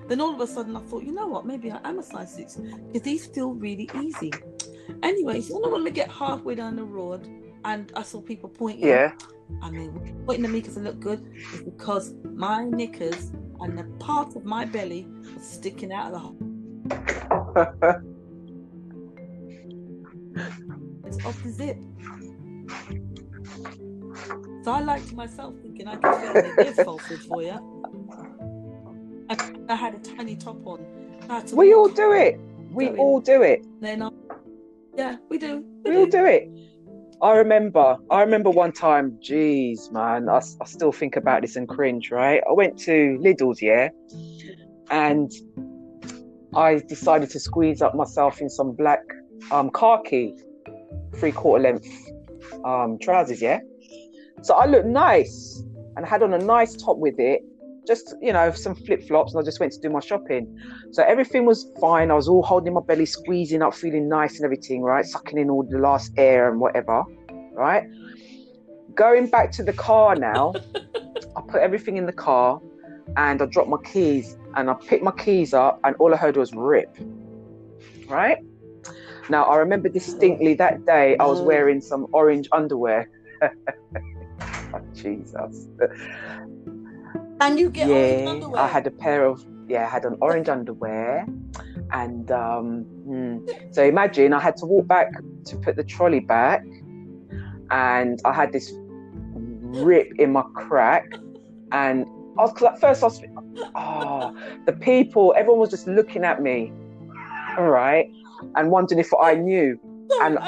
Then 0.08 0.22
all 0.22 0.34
of 0.34 0.40
a 0.42 0.48
sudden 0.48 0.76
I 0.76 0.82
thought, 0.82 1.04
you 1.04 1.14
know 1.14 1.28
what, 1.28 1.46
maybe 1.46 1.72
I 1.72 1.80
am 1.84 2.00
a 2.00 2.04
size 2.04 2.34
six 2.34 2.56
because 2.56 3.02
these 3.02 3.26
feel 3.28 3.54
really 3.54 3.90
easy. 3.96 4.32
Anyways, 5.02 5.50
you 5.50 5.62
know 5.62 5.70
when 5.70 5.84
we 5.84 5.92
get 5.92 6.12
halfway 6.12 6.56
down 6.56 6.76
the 6.76 6.84
road 6.84 7.28
and 7.66 7.92
I 7.96 8.04
saw 8.04 8.22
people 8.22 8.50
pointing, 8.50 8.88
yeah, 8.88 9.14
and 9.62 9.76
they 9.76 9.88
were 9.88 10.02
pointing 10.26 10.46
at 10.46 10.52
me 10.52 10.60
because 10.60 10.78
I 10.78 10.82
look 10.82 11.00
good, 11.00 11.26
is 11.54 11.62
because 11.62 12.14
my 12.36 12.66
knickers 12.66 13.32
and 13.62 13.78
the 13.78 13.86
part 14.00 14.36
of 14.36 14.44
my 14.44 14.66
belly 14.66 15.08
was 15.34 15.46
sticking 15.46 15.94
out 15.94 16.14
of 16.14 16.14
the 16.14 16.20
hole. 16.20 16.38
it's 21.06 21.26
off 21.26 21.42
the 21.44 21.50
zip. 21.50 21.78
So 24.64 24.72
I 24.72 24.80
like 24.80 25.06
to 25.10 25.16
myself 25.16 25.56
thinking 25.62 25.90
I 25.90 25.98
can 25.98 26.34
fill 26.34 26.46
in 26.46 26.56
this 26.56 26.76
falsehood 26.86 27.20
for 27.20 27.44
you. 27.44 27.60
I, 29.30 29.52
I, 29.68 29.76
had 29.76 29.96
a 29.96 30.00
tiny 30.00 30.38
top 30.38 30.66
on. 30.66 30.86
We 31.52 31.74
all 31.74 31.90
do 31.90 32.14
it. 32.14 32.40
We 32.72 32.88
all 32.92 33.20
do 33.20 33.42
it. 33.42 33.66
Then 33.82 34.04
I, 34.04 34.10
yeah, 34.96 35.18
we 35.30 35.38
do. 35.38 35.66
We, 35.84 35.92
we 35.92 35.92
do. 35.92 36.00
all 36.00 36.06
do 36.06 36.26
it. 36.26 36.50
I 37.22 37.36
remember, 37.36 37.98
I 38.10 38.22
remember 38.22 38.50
one 38.50 38.72
time, 38.72 39.18
geez, 39.22 39.92
man, 39.92 40.30
I, 40.30 40.38
I 40.38 40.66
still 40.66 40.94
think 40.94 41.18
about 41.18 41.42
this 41.42 41.58
and 41.58 41.68
cringe, 41.68 42.10
right? 42.10 42.42
I 42.50 42.54
went 42.54 42.78
to 42.80 43.18
Lidl's, 43.22 43.62
yeah, 43.62 43.90
and 44.90 45.30
I 46.56 46.82
decided 46.88 47.30
to 47.32 47.40
squeeze 47.40 47.82
up 47.82 47.96
myself 47.96 48.40
in 48.40 48.50
some 48.50 48.72
black 48.72 49.02
um, 49.52 49.72
khaki 49.72 50.38
three 51.16 51.34
quarter 51.34 51.64
length 51.64 51.88
um, 52.64 52.98
trousers, 53.00 53.42
yeah. 53.42 53.60
So 54.44 54.56
I 54.56 54.66
looked 54.66 54.86
nice 54.86 55.64
and 55.96 56.06
I 56.06 56.08
had 56.08 56.22
on 56.22 56.34
a 56.34 56.38
nice 56.38 56.76
top 56.76 56.98
with 56.98 57.18
it, 57.18 57.42
just, 57.88 58.16
you 58.22 58.34
know, 58.34 58.52
some 58.52 58.76
flip 58.76 59.08
flops, 59.08 59.34
and 59.34 59.42
I 59.42 59.44
just 59.46 59.60
went 59.60 59.72
to 59.72 59.80
do 59.80 59.90
my 59.90 60.02
shopping. 60.02 60.60
So 60.92 61.02
everything 61.04 61.46
was 61.46 61.66
fine. 61.80 62.12
I 62.12 62.16
was 62.16 62.28
all 62.28 62.44
holding 62.44 62.74
my 62.74 62.82
belly, 62.82 63.06
squeezing 63.06 63.62
up, 63.62 63.74
feeling 63.74 64.10
nice 64.10 64.36
and 64.36 64.44
everything, 64.44 64.82
right? 64.82 65.06
Sucking 65.06 65.38
in 65.38 65.50
all 65.50 65.64
the 65.64 65.78
last 65.78 66.12
air 66.18 66.52
and 66.52 66.60
whatever, 66.60 67.04
right? 67.54 67.84
Going 68.96 69.28
back 69.28 69.52
to 69.54 69.64
the 69.64 69.74
car 69.74 70.16
now, 70.16 70.54
I 71.38 71.42
put 71.42 71.62
everything 71.62 71.96
in 71.96 72.06
the 72.06 72.14
car 72.14 72.62
and 73.16 73.42
I 73.42 73.46
dropped 73.46 73.70
my 73.70 73.82
keys 73.84 74.38
and 74.56 74.70
I 74.70 74.74
picked 74.74 75.04
my 75.04 75.12
keys 75.12 75.54
up 75.54 75.80
and 75.86 75.96
all 75.98 76.14
I 76.14 76.18
heard 76.18 76.36
was 76.36 76.54
rip, 76.54 76.96
right? 78.08 78.38
Now 79.30 79.46
I 79.46 79.56
remember 79.56 79.88
distinctly 79.88 80.54
that 80.56 80.86
day 80.86 81.16
I 81.18 81.26
was 81.26 81.40
mm. 81.40 81.46
wearing 81.46 81.80
some 81.80 82.08
orange 82.12 82.50
underwear. 82.52 83.10
Jesus. 85.04 85.68
And 87.42 87.60
you 87.60 87.70
get 87.70 87.88
yeah, 87.88 88.40
I 88.56 88.68
had 88.68 88.88
a 88.88 88.92
pair 88.92 89.26
of 89.26 89.46
yeah, 89.68 89.86
I 89.86 89.90
had 89.90 90.06
an 90.06 90.18
orange 90.22 90.50
underwear, 90.50 91.26
and 91.92 92.32
um, 92.32 92.84
hmm. 93.06 93.38
so 93.72 93.84
imagine 93.84 94.34
I 94.34 94.40
had 94.40 94.56
to 94.58 94.66
walk 94.66 94.88
back 94.88 95.12
to 95.46 95.58
put 95.58 95.76
the 95.76 95.84
trolley 95.84 96.20
back, 96.22 96.64
and 97.72 98.20
I 98.24 98.34
had 98.34 98.54
this 98.54 98.72
rip 99.88 100.08
in 100.20 100.32
my 100.32 100.44
crack, 100.56 101.06
and 101.72 102.06
I 102.38 102.42
was 102.44 102.62
at 102.62 102.80
first 102.80 103.04
I 103.04 103.08
was 103.08 103.22
oh 103.76 104.36
the 104.66 104.74
people 104.74 105.34
everyone 105.38 105.60
was 105.60 105.70
just 105.70 105.88
looking 105.88 106.24
at 106.24 106.42
me, 106.42 106.72
all 107.58 107.70
right, 107.70 108.08
and 108.56 108.72
wondering 108.72 109.00
if 109.00 109.12
I 109.22 109.36
knew, 109.36 109.80
and 110.22 110.40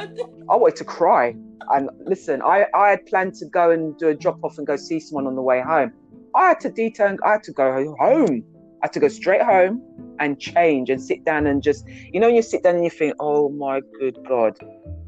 I 0.50 0.56
wanted 0.56 0.78
to 0.78 0.86
cry. 0.86 1.36
And 1.72 1.90
listen, 2.06 2.42
I, 2.42 2.66
I 2.76 2.90
had 2.90 3.06
planned 3.06 3.34
to 3.36 3.46
go 3.46 3.72
and 3.72 3.98
do 3.98 4.10
a 4.10 4.16
drop 4.16 4.38
off 4.44 4.58
and 4.58 4.68
go 4.68 4.76
see 4.76 5.00
someone 5.00 5.28
on 5.28 5.36
the 5.36 5.42
way 5.42 5.62
home. 5.62 5.92
I 6.36 6.50
had 6.50 6.60
to 6.62 6.70
detail. 6.70 7.16
I 7.26 7.32
had 7.34 7.44
to 7.44 7.52
go 7.52 7.96
home. 8.00 8.44
I 8.82 8.86
had 8.86 8.94
to 8.94 9.00
go 9.00 9.08
straight 9.08 9.42
home 9.42 9.82
and 10.20 10.40
change 10.40 10.90
and 10.90 11.02
sit 11.02 11.24
down 11.26 11.48
and 11.48 11.64
just, 11.64 11.86
you 12.12 12.20
know, 12.20 12.28
you 12.28 12.42
sit 12.42 12.64
down 12.64 12.76
and 12.76 12.84
you 12.84 12.90
think, 12.90 13.16
oh 13.20 13.50
my 13.50 13.82
good 14.00 14.18
God, 14.28 14.58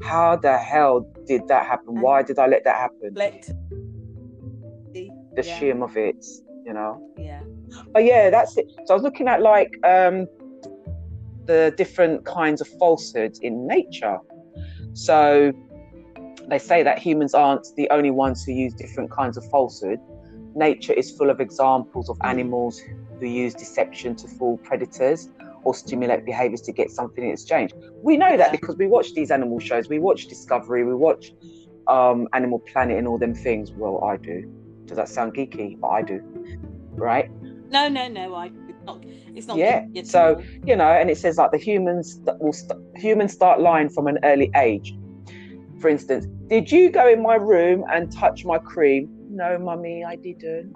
how 0.02 0.36
the 0.36 0.58
hell 0.58 1.06
did 1.26 1.46
that 1.48 1.66
happen? 1.66 2.00
Why 2.00 2.22
did 2.22 2.38
I 2.38 2.46
let 2.46 2.64
that 2.64 2.76
happen? 2.76 3.10
Reflect. 3.10 3.52
The 4.92 5.12
Yeah. 5.36 5.42
shame 5.42 5.82
of 5.82 5.96
it, 5.96 6.24
you 6.64 6.72
know. 6.72 7.00
Yeah. 7.16 7.42
But 7.92 8.04
yeah, 8.04 8.30
that's 8.30 8.56
it. 8.56 8.66
So 8.86 8.94
I 8.94 8.94
was 8.94 9.02
looking 9.02 9.28
at 9.28 9.40
like 9.42 9.70
um, 9.84 10.26
the 11.46 11.72
different 11.76 12.24
kinds 12.24 12.60
of 12.60 12.68
falsehoods 12.78 13.38
in 13.40 13.66
nature. 13.66 14.18
So 14.94 15.52
they 16.48 16.58
say 16.58 16.82
that 16.82 16.98
humans 16.98 17.34
aren't 17.34 17.66
the 17.76 17.88
only 17.90 18.10
ones 18.10 18.44
who 18.44 18.52
use 18.52 18.74
different 18.74 19.10
kinds 19.10 19.36
of 19.36 19.44
falsehood. 19.50 19.98
Nature 20.54 20.92
is 20.92 21.10
full 21.10 21.30
of 21.30 21.40
examples 21.40 22.08
of 22.08 22.16
animals 22.24 22.80
who 23.20 23.26
use 23.26 23.54
deception 23.54 24.16
to 24.16 24.28
fool 24.28 24.58
predators 24.58 25.28
or 25.64 25.74
stimulate 25.74 26.24
behaviors 26.24 26.60
to 26.62 26.72
get 26.72 26.90
something 26.90 27.24
in 27.24 27.32
exchange. 27.32 27.72
We 28.02 28.16
know 28.16 28.36
that 28.36 28.52
because 28.52 28.76
we 28.76 28.86
watch 28.86 29.12
these 29.14 29.30
animal 29.30 29.58
shows, 29.58 29.88
we 29.88 29.98
watch 29.98 30.26
Discovery, 30.26 30.84
we 30.84 30.94
watch 30.94 31.32
um, 31.86 32.28
Animal 32.32 32.60
Planet 32.60 32.96
and 32.98 33.06
all 33.08 33.18
them 33.18 33.34
things. 33.34 33.72
Well, 33.72 34.02
I 34.04 34.16
do. 34.16 34.50
Does 34.86 34.96
that 34.96 35.08
sound 35.08 35.34
geeky? 35.34 35.78
But 35.78 35.88
I 35.88 36.02
do. 36.02 36.20
Right? 36.94 37.30
No, 37.70 37.88
no, 37.88 38.08
no. 38.08 38.34
I. 38.34 38.46
It's 38.46 38.84
not. 38.86 39.04
It's 39.04 39.46
not. 39.46 39.56
Yeah, 39.58 39.84
so- 40.04 40.42
you 40.64 40.74
know, 40.76 40.88
and 40.88 41.10
it 41.10 41.18
says 41.18 41.36
like 41.36 41.50
the 41.50 41.58
humans 41.58 42.20
that 42.22 42.40
will 42.40 42.52
st- 42.54 42.80
humans 42.96 43.32
start 43.32 43.60
lying 43.60 43.90
from 43.90 44.06
an 44.06 44.18
early 44.24 44.50
age. 44.56 44.94
For 45.80 45.88
instance, 45.88 46.26
did 46.48 46.70
you 46.72 46.90
go 46.90 47.08
in 47.08 47.22
my 47.22 47.36
room 47.36 47.84
and 47.90 48.10
touch 48.10 48.44
my 48.44 48.58
cream? 48.58 49.08
No, 49.30 49.58
mummy, 49.58 50.04
I 50.04 50.16
didn't. 50.16 50.74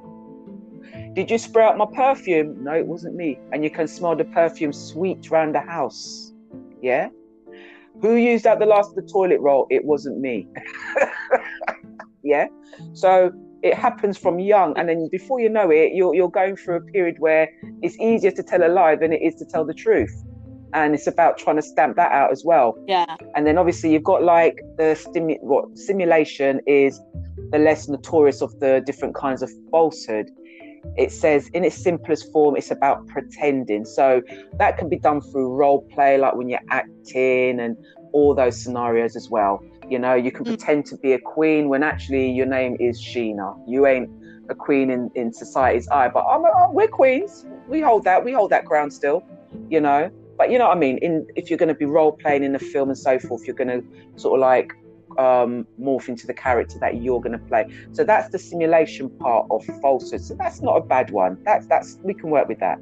Did 1.14 1.30
you 1.30 1.38
spray 1.38 1.64
out 1.64 1.76
my 1.76 1.86
perfume? 1.92 2.62
No, 2.62 2.72
it 2.72 2.86
wasn't 2.86 3.14
me. 3.14 3.38
And 3.52 3.64
you 3.64 3.70
can 3.70 3.88
smell 3.88 4.16
the 4.16 4.24
perfume 4.24 4.72
sweet 4.72 5.30
round 5.30 5.54
the 5.54 5.60
house. 5.60 6.32
Yeah. 6.80 7.08
Who 8.00 8.16
used 8.16 8.46
out 8.46 8.58
the 8.58 8.66
last 8.66 8.90
of 8.90 8.96
the 8.96 9.12
toilet 9.12 9.40
roll? 9.40 9.66
It 9.70 9.84
wasn't 9.84 10.18
me. 10.18 10.48
yeah. 12.22 12.46
So 12.94 13.32
it 13.62 13.74
happens 13.74 14.18
from 14.18 14.38
young, 14.38 14.76
and 14.76 14.88
then 14.88 15.08
before 15.10 15.40
you 15.40 15.48
know 15.48 15.70
it, 15.70 15.92
you're 15.94 16.14
you're 16.14 16.30
going 16.30 16.56
through 16.56 16.76
a 16.76 16.80
period 16.80 17.16
where 17.18 17.48
it's 17.80 17.98
easier 18.00 18.32
to 18.32 18.42
tell 18.42 18.64
a 18.64 18.68
lie 18.68 18.96
than 18.96 19.12
it 19.12 19.22
is 19.22 19.34
to 19.36 19.44
tell 19.44 19.64
the 19.64 19.74
truth. 19.74 20.24
And 20.74 20.94
it's 20.94 21.06
about 21.06 21.38
trying 21.38 21.56
to 21.56 21.62
stamp 21.62 21.96
that 21.96 22.12
out 22.12 22.32
as 22.32 22.44
well. 22.44 22.76
Yeah. 22.86 23.16
And 23.34 23.46
then 23.46 23.58
obviously 23.58 23.92
you've 23.92 24.04
got 24.04 24.22
like 24.22 24.60
the 24.78 24.96
stimu- 24.98 25.42
what 25.42 25.76
simulation 25.76 26.60
is 26.66 27.00
the 27.50 27.58
less 27.58 27.88
notorious 27.88 28.40
of 28.40 28.58
the 28.60 28.82
different 28.86 29.14
kinds 29.14 29.42
of 29.42 29.50
falsehood. 29.70 30.30
It 30.96 31.12
says 31.12 31.48
in 31.54 31.64
its 31.64 31.76
simplest 31.76 32.32
form, 32.32 32.56
it's 32.56 32.70
about 32.70 33.06
pretending. 33.08 33.84
So 33.84 34.22
that 34.58 34.78
can 34.78 34.88
be 34.88 34.98
done 34.98 35.20
through 35.20 35.52
role 35.54 35.82
play, 35.92 36.18
like 36.18 36.34
when 36.34 36.48
you're 36.48 36.66
acting 36.70 37.60
and 37.60 37.76
all 38.12 38.34
those 38.34 38.62
scenarios 38.62 39.14
as 39.14 39.28
well. 39.30 39.62
You 39.88 39.98
know, 39.98 40.14
you 40.14 40.30
can 40.32 40.44
Mm. 40.44 40.48
pretend 40.48 40.86
to 40.86 40.96
be 40.96 41.12
a 41.12 41.18
queen 41.18 41.68
when 41.68 41.82
actually 41.82 42.30
your 42.30 42.46
name 42.46 42.76
is 42.80 43.00
Sheena. 43.00 43.54
You 43.66 43.86
ain't 43.86 44.08
a 44.48 44.54
queen 44.54 44.90
in, 44.90 45.10
in 45.14 45.32
society's 45.32 45.88
eye, 45.88 46.08
but 46.08 46.24
I'm 46.28 46.44
a, 46.44 46.50
oh, 46.54 46.70
we're 46.72 46.88
queens. 46.88 47.46
We 47.68 47.80
hold 47.80 48.04
that. 48.04 48.24
We 48.24 48.32
hold 48.32 48.50
that 48.50 48.64
ground 48.64 48.92
still. 48.92 49.22
You 49.68 49.80
know, 49.80 50.10
but 50.36 50.50
you 50.50 50.58
know 50.58 50.68
what 50.68 50.76
I 50.76 50.80
mean. 50.80 50.98
In 50.98 51.26
if 51.36 51.50
you're 51.50 51.58
going 51.58 51.68
to 51.68 51.74
be 51.74 51.84
role 51.84 52.12
playing 52.12 52.44
in 52.44 52.54
a 52.54 52.58
film 52.58 52.88
and 52.88 52.98
so 52.98 53.18
forth, 53.18 53.46
you're 53.46 53.56
going 53.56 53.68
to 53.68 53.84
sort 54.16 54.38
of 54.38 54.40
like 54.40 54.72
um, 55.18 55.66
morph 55.80 56.08
into 56.08 56.26
the 56.26 56.34
character 56.34 56.78
that 56.78 57.02
you're 57.02 57.20
going 57.20 57.32
to 57.32 57.46
play. 57.46 57.66
So 57.92 58.04
that's 58.04 58.30
the 58.30 58.38
simulation 58.38 59.10
part 59.18 59.46
of 59.50 59.64
falsehood. 59.80 60.22
So 60.22 60.34
that's 60.34 60.60
not 60.62 60.76
a 60.76 60.80
bad 60.80 61.10
one. 61.10 61.38
That's 61.44 61.66
that's 61.66 61.98
we 62.02 62.14
can 62.14 62.30
work 62.30 62.48
with 62.48 62.60
that. 62.60 62.78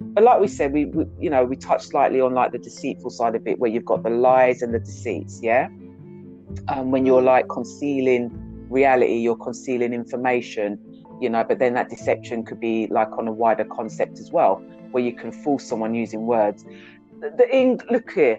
But 0.00 0.24
like 0.24 0.40
we 0.40 0.48
said, 0.48 0.72
we, 0.72 0.86
we 0.86 1.04
you 1.20 1.30
know 1.30 1.44
we 1.44 1.56
touched 1.56 1.88
slightly 1.88 2.20
on 2.20 2.34
like 2.34 2.52
the 2.52 2.58
deceitful 2.58 3.10
side 3.10 3.34
of 3.34 3.46
it, 3.46 3.58
where 3.58 3.70
you've 3.70 3.84
got 3.84 4.02
the 4.02 4.10
lies 4.10 4.62
and 4.62 4.72
the 4.74 4.78
deceits. 4.78 5.40
Yeah, 5.42 5.68
um, 6.68 6.90
when 6.90 7.06
you're 7.06 7.22
like 7.22 7.48
concealing 7.48 8.30
reality, 8.70 9.18
you're 9.18 9.36
concealing 9.36 9.92
information. 9.92 10.78
You 11.20 11.30
know, 11.30 11.44
but 11.44 11.58
then 11.58 11.74
that 11.74 11.88
deception 11.88 12.44
could 12.44 12.60
be 12.60 12.88
like 12.90 13.10
on 13.18 13.26
a 13.26 13.32
wider 13.32 13.64
concept 13.64 14.18
as 14.18 14.30
well, 14.30 14.56
where 14.90 15.02
you 15.02 15.14
can 15.14 15.32
fool 15.32 15.58
someone 15.58 15.94
using 15.94 16.26
words. 16.26 16.64
The, 17.20 17.32
the 17.36 17.48
Eng- 17.52 17.80
look 17.90 18.12
here, 18.12 18.38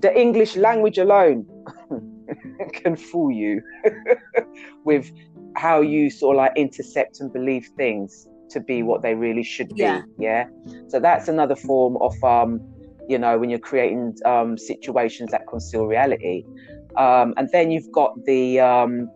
the 0.00 0.18
English 0.18 0.56
language 0.56 0.98
alone 0.98 1.46
can 2.72 2.96
fool 2.96 3.30
you 3.30 3.62
with 4.84 5.10
how 5.56 5.80
you 5.80 6.10
sort 6.10 6.36
of 6.36 6.38
like 6.38 6.52
intercept 6.56 7.20
and 7.20 7.32
believe 7.32 7.68
things 7.76 8.26
to 8.50 8.60
be 8.60 8.82
what 8.82 9.02
they 9.02 9.14
really 9.14 9.42
should 9.42 9.68
be. 9.68 9.82
Yeah. 9.82 10.02
Yeah. 10.18 10.46
So 10.88 10.98
that's 11.00 11.28
another 11.28 11.56
form 11.56 11.96
of 12.00 12.14
um, 12.24 12.60
you 13.08 13.18
know, 13.18 13.38
when 13.38 13.50
you're 13.50 13.58
creating 13.58 14.14
um 14.24 14.58
situations 14.58 15.30
that 15.30 15.46
conceal 15.48 15.86
reality. 15.86 16.44
Um, 16.96 17.34
and 17.36 17.48
then 17.52 17.70
you've 17.70 17.90
got 17.92 18.12
the 18.24 18.58
um, 18.58 19.08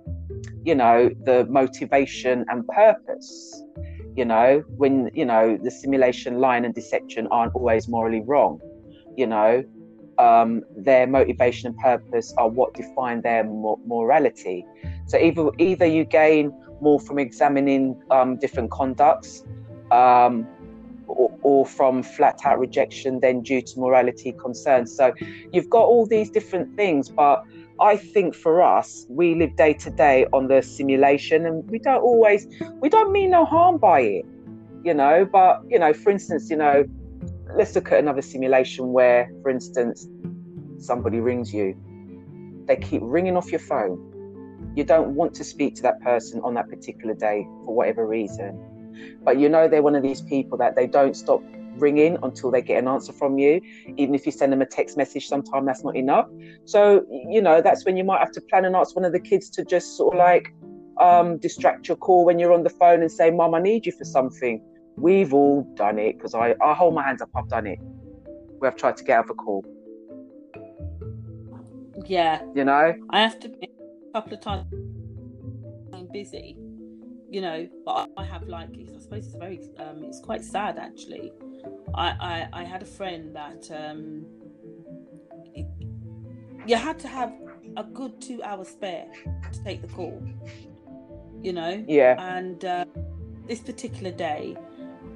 you 0.64 0.74
know, 0.74 1.10
the 1.24 1.46
motivation 1.46 2.44
and 2.48 2.66
purpose. 2.68 3.62
You 4.14 4.26
know, 4.26 4.62
when 4.76 5.10
you 5.14 5.24
know 5.24 5.58
the 5.62 5.70
simulation, 5.70 6.38
line, 6.38 6.64
and 6.64 6.74
deception 6.74 7.26
aren't 7.30 7.54
always 7.54 7.88
morally 7.88 8.20
wrong. 8.20 8.60
You 9.16 9.26
know, 9.26 9.64
um, 10.18 10.62
their 10.76 11.06
motivation 11.06 11.68
and 11.68 11.78
purpose 11.78 12.34
are 12.36 12.48
what 12.48 12.74
define 12.74 13.22
their 13.22 13.44
mo- 13.44 13.80
morality. 13.86 14.64
So 15.06 15.18
either 15.18 15.50
either 15.58 15.86
you 15.86 16.04
gain 16.04 16.52
more 16.80 17.00
from 17.00 17.18
examining 17.18 18.00
um, 18.10 18.36
different 18.36 18.70
conducts, 18.70 19.42
um, 19.90 20.46
or, 21.06 21.38
or 21.42 21.66
from 21.66 22.02
flat 22.02 22.38
out 22.44 22.58
rejection, 22.58 23.20
then 23.20 23.42
due 23.42 23.62
to 23.62 23.80
morality 23.80 24.34
concerns. 24.40 24.94
So 24.94 25.12
you've 25.52 25.70
got 25.70 25.84
all 25.84 26.06
these 26.06 26.30
different 26.30 26.76
things, 26.76 27.08
but 27.08 27.42
I 27.82 27.96
think 27.96 28.32
for 28.36 28.62
us, 28.62 29.06
we 29.08 29.34
live 29.34 29.56
day 29.56 29.72
to 29.74 29.90
day 29.90 30.24
on 30.32 30.46
the 30.46 30.62
simulation, 30.62 31.44
and 31.44 31.68
we 31.68 31.80
don't 31.80 32.00
always 32.00 32.46
we 32.80 32.88
don't 32.88 33.10
mean 33.10 33.30
no 33.30 33.44
harm 33.44 33.78
by 33.78 34.00
it, 34.00 34.24
you 34.84 34.94
know. 34.94 35.28
But 35.30 35.62
you 35.68 35.80
know, 35.80 35.92
for 35.92 36.10
instance, 36.10 36.48
you 36.48 36.56
know, 36.56 36.84
let's 37.56 37.74
look 37.74 37.90
at 37.90 37.98
another 37.98 38.22
simulation 38.22 38.92
where, 38.92 39.28
for 39.42 39.50
instance, 39.50 40.06
somebody 40.78 41.18
rings 41.18 41.52
you, 41.52 41.76
they 42.68 42.76
keep 42.76 43.02
ringing 43.04 43.36
off 43.36 43.50
your 43.50 43.58
phone. 43.58 43.98
You 44.76 44.84
don't 44.84 45.16
want 45.16 45.34
to 45.34 45.44
speak 45.44 45.74
to 45.76 45.82
that 45.82 46.00
person 46.02 46.40
on 46.44 46.54
that 46.54 46.68
particular 46.68 47.14
day 47.14 47.42
for 47.64 47.74
whatever 47.74 48.06
reason, 48.06 49.18
but 49.24 49.40
you 49.40 49.48
know 49.48 49.66
they're 49.66 49.82
one 49.82 49.96
of 49.96 50.04
these 50.04 50.22
people 50.22 50.56
that 50.58 50.76
they 50.76 50.86
don't 50.86 51.16
stop 51.16 51.42
ringing 51.76 52.16
until 52.22 52.50
they 52.50 52.62
get 52.62 52.78
an 52.78 52.88
answer 52.88 53.12
from 53.12 53.38
you. 53.38 53.60
Even 53.96 54.14
if 54.14 54.26
you 54.26 54.32
send 54.32 54.52
them 54.52 54.62
a 54.62 54.66
text 54.66 54.96
message, 54.96 55.26
sometimes 55.28 55.66
that's 55.66 55.84
not 55.84 55.96
enough. 55.96 56.28
So 56.64 57.04
you 57.10 57.42
know 57.42 57.60
that's 57.60 57.84
when 57.84 57.96
you 57.96 58.04
might 58.04 58.18
have 58.20 58.32
to 58.32 58.40
plan 58.40 58.64
and 58.64 58.76
ask 58.76 58.94
one 58.96 59.04
of 59.04 59.12
the 59.12 59.20
kids 59.20 59.50
to 59.50 59.64
just 59.64 59.96
sort 59.96 60.14
of 60.14 60.18
like 60.18 60.54
um, 61.00 61.38
distract 61.38 61.88
your 61.88 61.96
call 61.96 62.24
when 62.24 62.38
you're 62.38 62.52
on 62.52 62.62
the 62.62 62.70
phone 62.70 63.00
and 63.00 63.10
say, 63.10 63.30
"Mom, 63.30 63.54
I 63.54 63.60
need 63.60 63.86
you 63.86 63.92
for 63.92 64.04
something." 64.04 64.62
We've 64.96 65.32
all 65.32 65.62
done 65.74 65.98
it 65.98 66.18
because 66.18 66.34
I, 66.34 66.54
I 66.62 66.74
hold 66.74 66.94
my 66.94 67.02
hands 67.02 67.22
up. 67.22 67.30
I've 67.34 67.48
done 67.48 67.66
it. 67.66 67.78
We 68.60 68.66
have 68.66 68.76
tried 68.76 68.96
to 68.98 69.04
get 69.04 69.18
out 69.18 69.24
of 69.24 69.30
a 69.30 69.34
call. 69.34 69.64
Yeah. 72.06 72.42
You 72.54 72.64
know, 72.64 72.94
I 73.10 73.20
have 73.20 73.38
to 73.40 73.48
a 73.48 74.12
couple 74.12 74.34
of 74.34 74.40
times 74.40 74.66
I'm 75.92 76.08
busy, 76.12 76.56
you 77.30 77.40
know, 77.40 77.68
but 77.84 78.10
I 78.16 78.24
have 78.24 78.46
like 78.48 78.68
I 78.70 79.00
suppose 79.00 79.26
it's 79.26 79.36
very 79.36 79.60
um 79.78 80.04
it's 80.04 80.20
quite 80.20 80.44
sad 80.44 80.78
actually. 80.78 81.32
I 81.94 82.08
I, 82.52 82.60
I 82.60 82.64
had 82.64 82.82
a 82.82 82.86
friend 82.86 83.34
that 83.36 83.70
um 83.70 84.26
it- 85.54 85.66
you 86.66 86.76
had 86.76 86.98
to 87.00 87.08
have 87.08 87.32
a 87.76 87.82
good 87.84 88.20
two 88.20 88.42
hours 88.42 88.68
spare 88.68 89.06
to 89.52 89.64
take 89.64 89.80
the 89.82 89.88
call. 89.88 90.22
You 91.42 91.52
know? 91.52 91.84
yeah, 91.88 92.14
And 92.36 92.64
uh, 92.64 92.84
this 93.48 93.58
particular 93.60 94.12
day, 94.12 94.56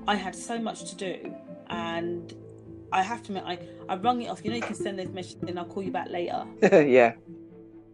I 0.08 0.16
had 0.16 0.34
so 0.34 0.58
much 0.58 0.90
to 0.90 0.96
do, 0.96 1.32
and 1.68 2.34
I 2.90 3.02
have 3.02 3.22
to 3.24 3.36
admit, 3.36 3.44
I, 3.46 3.58
I 3.92 3.96
rung 3.96 4.22
it 4.22 4.28
off. 4.28 4.44
You 4.44 4.50
know, 4.50 4.56
you 4.56 4.62
can 4.62 4.74
send 4.74 4.98
those 4.98 5.08
messages 5.10 5.42
and 5.46 5.56
I'll 5.56 5.66
call 5.66 5.84
you 5.84 5.92
back 5.92 6.08
later. 6.10 6.44
yeah. 6.62 7.12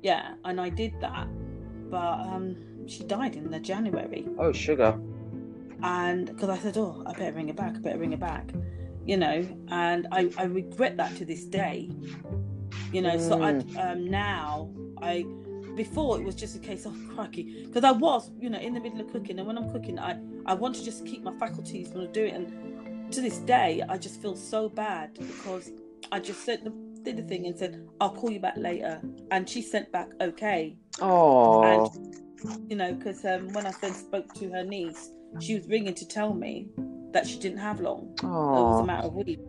Yeah, 0.02 0.34
and 0.46 0.58
I 0.60 0.70
did 0.70 0.94
that, 1.00 1.28
but 1.90 2.20
um, 2.20 2.56
she 2.86 3.04
died 3.04 3.36
in 3.36 3.50
the 3.50 3.60
January, 3.60 4.26
Oh, 4.38 4.52
sugar. 4.52 4.98
And 5.82 6.26
because 6.26 6.48
I 6.48 6.58
said, 6.58 6.76
oh, 6.76 7.02
I 7.06 7.12
better 7.12 7.32
ring 7.32 7.48
her 7.48 7.54
back. 7.54 7.74
I 7.76 7.78
better 7.78 7.98
ring 7.98 8.12
her 8.12 8.16
back. 8.16 8.50
You 9.04 9.16
know, 9.16 9.46
and 9.68 10.06
I, 10.12 10.30
I 10.38 10.44
regret 10.44 10.96
that 10.96 11.16
to 11.16 11.24
this 11.24 11.44
day. 11.44 11.90
You 12.92 13.02
know, 13.02 13.18
so 13.18 13.42
I 13.42 13.58
um, 13.80 14.04
now 14.04 14.70
I 15.00 15.26
before 15.74 16.20
it 16.20 16.24
was 16.24 16.34
just 16.34 16.54
a 16.54 16.58
case 16.58 16.84
of 16.84 16.94
cracky 17.14 17.64
because 17.66 17.84
I 17.84 17.92
was 17.92 18.30
you 18.38 18.50
know 18.50 18.58
in 18.58 18.74
the 18.74 18.80
middle 18.80 19.00
of 19.00 19.10
cooking 19.10 19.38
and 19.38 19.46
when 19.46 19.56
I'm 19.56 19.70
cooking 19.72 19.98
I 19.98 20.18
I 20.44 20.54
want 20.54 20.74
to 20.76 20.84
just 20.84 21.06
keep 21.06 21.22
my 21.22 21.32
faculties 21.38 21.88
when 21.88 22.06
I 22.06 22.10
do 22.10 22.24
it 22.24 22.34
and 22.34 23.12
to 23.12 23.20
this 23.22 23.38
day 23.38 23.82
I 23.88 23.96
just 23.96 24.20
feel 24.20 24.36
so 24.36 24.68
bad 24.68 25.14
because 25.14 25.70
I 26.10 26.20
just 26.20 26.44
said 26.44 26.64
the, 26.64 26.72
did 27.02 27.16
the 27.16 27.22
thing 27.22 27.46
and 27.46 27.58
said 27.58 27.88
I'll 28.00 28.10
call 28.14 28.30
you 28.30 28.40
back 28.40 28.56
later 28.56 29.00
and 29.30 29.48
she 29.48 29.62
sent 29.62 29.90
back 29.92 30.10
okay 30.20 30.76
Oh, 31.00 31.90
you 32.68 32.76
know 32.76 32.92
because 32.92 33.24
um, 33.24 33.48
when 33.52 33.66
I 33.66 33.72
then 33.80 33.94
spoke 33.94 34.34
to 34.34 34.50
her 34.50 34.64
niece 34.64 35.10
she 35.40 35.54
was 35.54 35.66
ringing 35.68 35.94
to 35.94 36.06
tell 36.06 36.34
me 36.34 36.68
that 37.12 37.26
she 37.26 37.38
didn't 37.38 37.58
have 37.58 37.80
long. 37.80 38.16
Oh. 38.22 38.26
It 38.26 38.62
was 38.70 38.80
a 38.82 38.86
matter 38.86 39.06
of 39.08 39.14
weeks. 39.14 39.42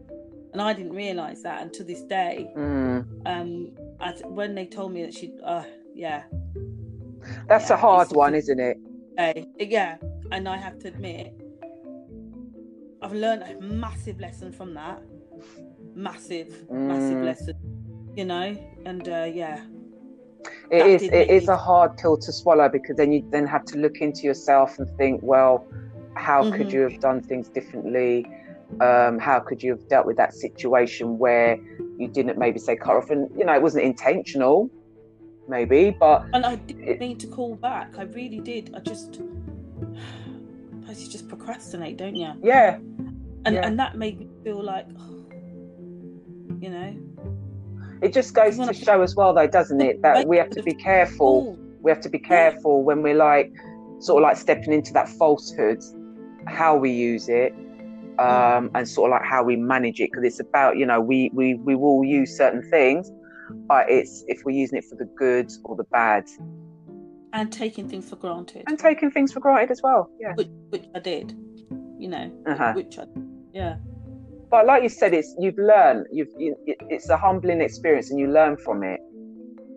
And 0.53 0.61
I 0.61 0.73
didn't 0.73 0.93
realise 0.93 1.41
that 1.43 1.73
to 1.73 1.83
this 1.83 2.01
day. 2.03 2.51
Mm. 2.55 3.07
Um, 3.25 3.71
as, 3.99 4.21
when 4.25 4.53
they 4.53 4.65
told 4.65 4.91
me 4.93 5.03
that 5.03 5.13
she, 5.13 5.33
uh, 5.43 5.63
yeah, 5.95 6.23
That's 7.47 7.69
Yeah, 7.69 7.75
a 7.75 7.77
hard 7.79 8.09
one, 8.11 8.35
isn't 8.35 8.59
it? 8.59 8.77
yeah. 9.59 9.97
And 10.31 10.47
I 10.47 10.57
have 10.57 10.77
to 10.79 10.89
admit, 10.89 11.33
I've 13.01 13.13
learned 13.13 13.43
a 13.43 13.59
massive 13.61 14.19
lesson 14.19 14.51
from 14.51 14.73
that. 14.75 15.01
Massive, 15.95 16.69
massive 16.69 17.19
Mm. 17.19 17.23
lesson. 17.23 17.55
You 18.15 18.25
know, 18.25 18.55
and 18.85 19.07
uh, 19.07 19.27
yeah, 19.33 19.61
It 20.71 20.85
is. 20.87 21.03
It 21.03 21.29
is 21.29 21.47
a 21.47 21.57
hard 21.57 21.97
pill 21.97 22.17
to 22.17 22.31
swallow 22.31 22.67
because 22.69 22.95
then 22.97 23.11
you 23.11 23.23
then 23.31 23.45
have 23.47 23.65
to 23.65 23.77
look 23.77 23.97
into 23.97 24.21
yourself 24.23 24.77
and 24.79 24.87
think, 24.97 25.21
well, 25.23 25.65
how 26.15 26.43
could 26.51 26.67
Mhm. 26.67 26.73
you 26.73 26.79
have 26.81 26.99
done 26.99 27.21
things 27.21 27.49
differently? 27.49 28.25
Um, 28.81 29.19
how 29.19 29.39
could 29.39 29.61
you 29.61 29.71
have 29.71 29.87
dealt 29.87 30.05
with 30.07 30.17
that 30.17 30.33
situation 30.33 31.19
where 31.19 31.57
you 31.99 32.07
didn't 32.07 32.37
maybe 32.39 32.59
say 32.59 32.75
cut 32.75 32.95
off? 32.95 33.09
And 33.09 33.29
you 33.37 33.45
know, 33.45 33.53
it 33.53 33.61
wasn't 33.61 33.83
intentional, 33.85 34.69
maybe, 35.47 35.95
but 35.99 36.25
and 36.33 36.45
I 36.45 36.55
didn't 36.55 36.83
It- 36.87 36.99
need 36.99 37.19
to 37.19 37.27
call 37.27 37.55
back. 37.55 37.97
I 37.99 38.03
really 38.03 38.39
did. 38.39 38.73
I 38.75 38.79
just, 38.79 39.15
suppose 40.81 41.03
you 41.03 41.09
just 41.11 41.27
procrastinate, 41.29 41.97
don't 41.97 42.15
you? 42.15 42.31
yeah, 42.41 42.77
And 43.45 43.55
Yeah. 43.55 43.67
and 43.67 43.77
that 43.79 43.97
made 43.97 44.19
me 44.19 44.27
feel 44.43 44.63
like, 44.63 44.87
you 46.61 46.69
know, 46.69 46.93
it 48.03 48.13
just 48.13 48.33
goes 48.33 48.57
to 48.57 48.73
show 48.73 49.01
as 49.01 49.15
well, 49.15 49.33
though, 49.33 49.47
doesn't 49.47 49.81
it, 49.81 50.01
that 50.01 50.27
we 50.27 50.37
have 50.37 50.49
to 50.51 50.63
be 50.63 50.73
careful. 50.73 51.57
We 51.81 51.89
have 51.89 52.01
to 52.01 52.09
be 52.09 52.19
careful 52.19 52.83
when 52.83 53.01
we're 53.01 53.15
like 53.15 53.51
sort 53.99 54.21
of 54.21 54.27
like 54.27 54.37
stepping 54.37 54.73
into 54.73 54.93
that 54.93 55.09
falsehood, 55.09 55.81
how 56.47 56.75
we 56.75 56.91
use 56.91 57.29
it. 57.29 57.53
Um, 58.19 58.69
and 58.75 58.87
sort 58.87 59.09
of 59.09 59.13
like 59.13 59.27
how 59.27 59.43
we 59.43 59.55
manage 59.55 59.99
it 59.99 60.11
because 60.11 60.23
it's 60.23 60.39
about 60.39 60.77
you 60.77 60.85
know 60.85 61.01
we, 61.01 61.31
we 61.33 61.55
we 61.55 61.73
will 61.73 62.03
use 62.03 62.37
certain 62.37 62.61
things 62.69 63.11
but 63.67 63.89
it's 63.89 64.23
if 64.27 64.43
we're 64.45 64.55
using 64.55 64.77
it 64.77 64.85
for 64.85 64.95
the 64.95 65.05
good 65.05 65.51
or 65.63 65.75
the 65.75 65.83
bad 65.85 66.29
and 67.33 67.51
taking 67.51 67.89
things 67.89 68.07
for 68.07 68.15
granted, 68.17 68.65
and 68.67 68.77
taking 68.77 69.09
things 69.09 69.33
for 69.33 69.39
granted 69.39 69.71
as 69.71 69.81
well 69.81 70.11
yeah 70.19 70.31
which, 70.35 70.49
which 70.69 70.85
I 70.93 70.99
did, 70.99 71.35
you 71.97 72.07
know, 72.07 72.31
uh-huh. 72.45 72.73
which 72.75 72.99
I, 72.99 73.05
yeah, 73.51 73.77
but 74.53 74.67
like 74.67 74.83
you 74.83 74.89
said 74.89 75.15
it's 75.15 75.35
you've 75.39 75.57
learned 75.57 76.05
you've 76.11 76.31
you, 76.37 76.55
it's 76.67 77.09
a 77.09 77.17
humbling 77.17 77.59
experience 77.59 78.11
and 78.11 78.19
you 78.19 78.27
learn 78.27 78.55
from 78.55 78.83
it 78.83 78.99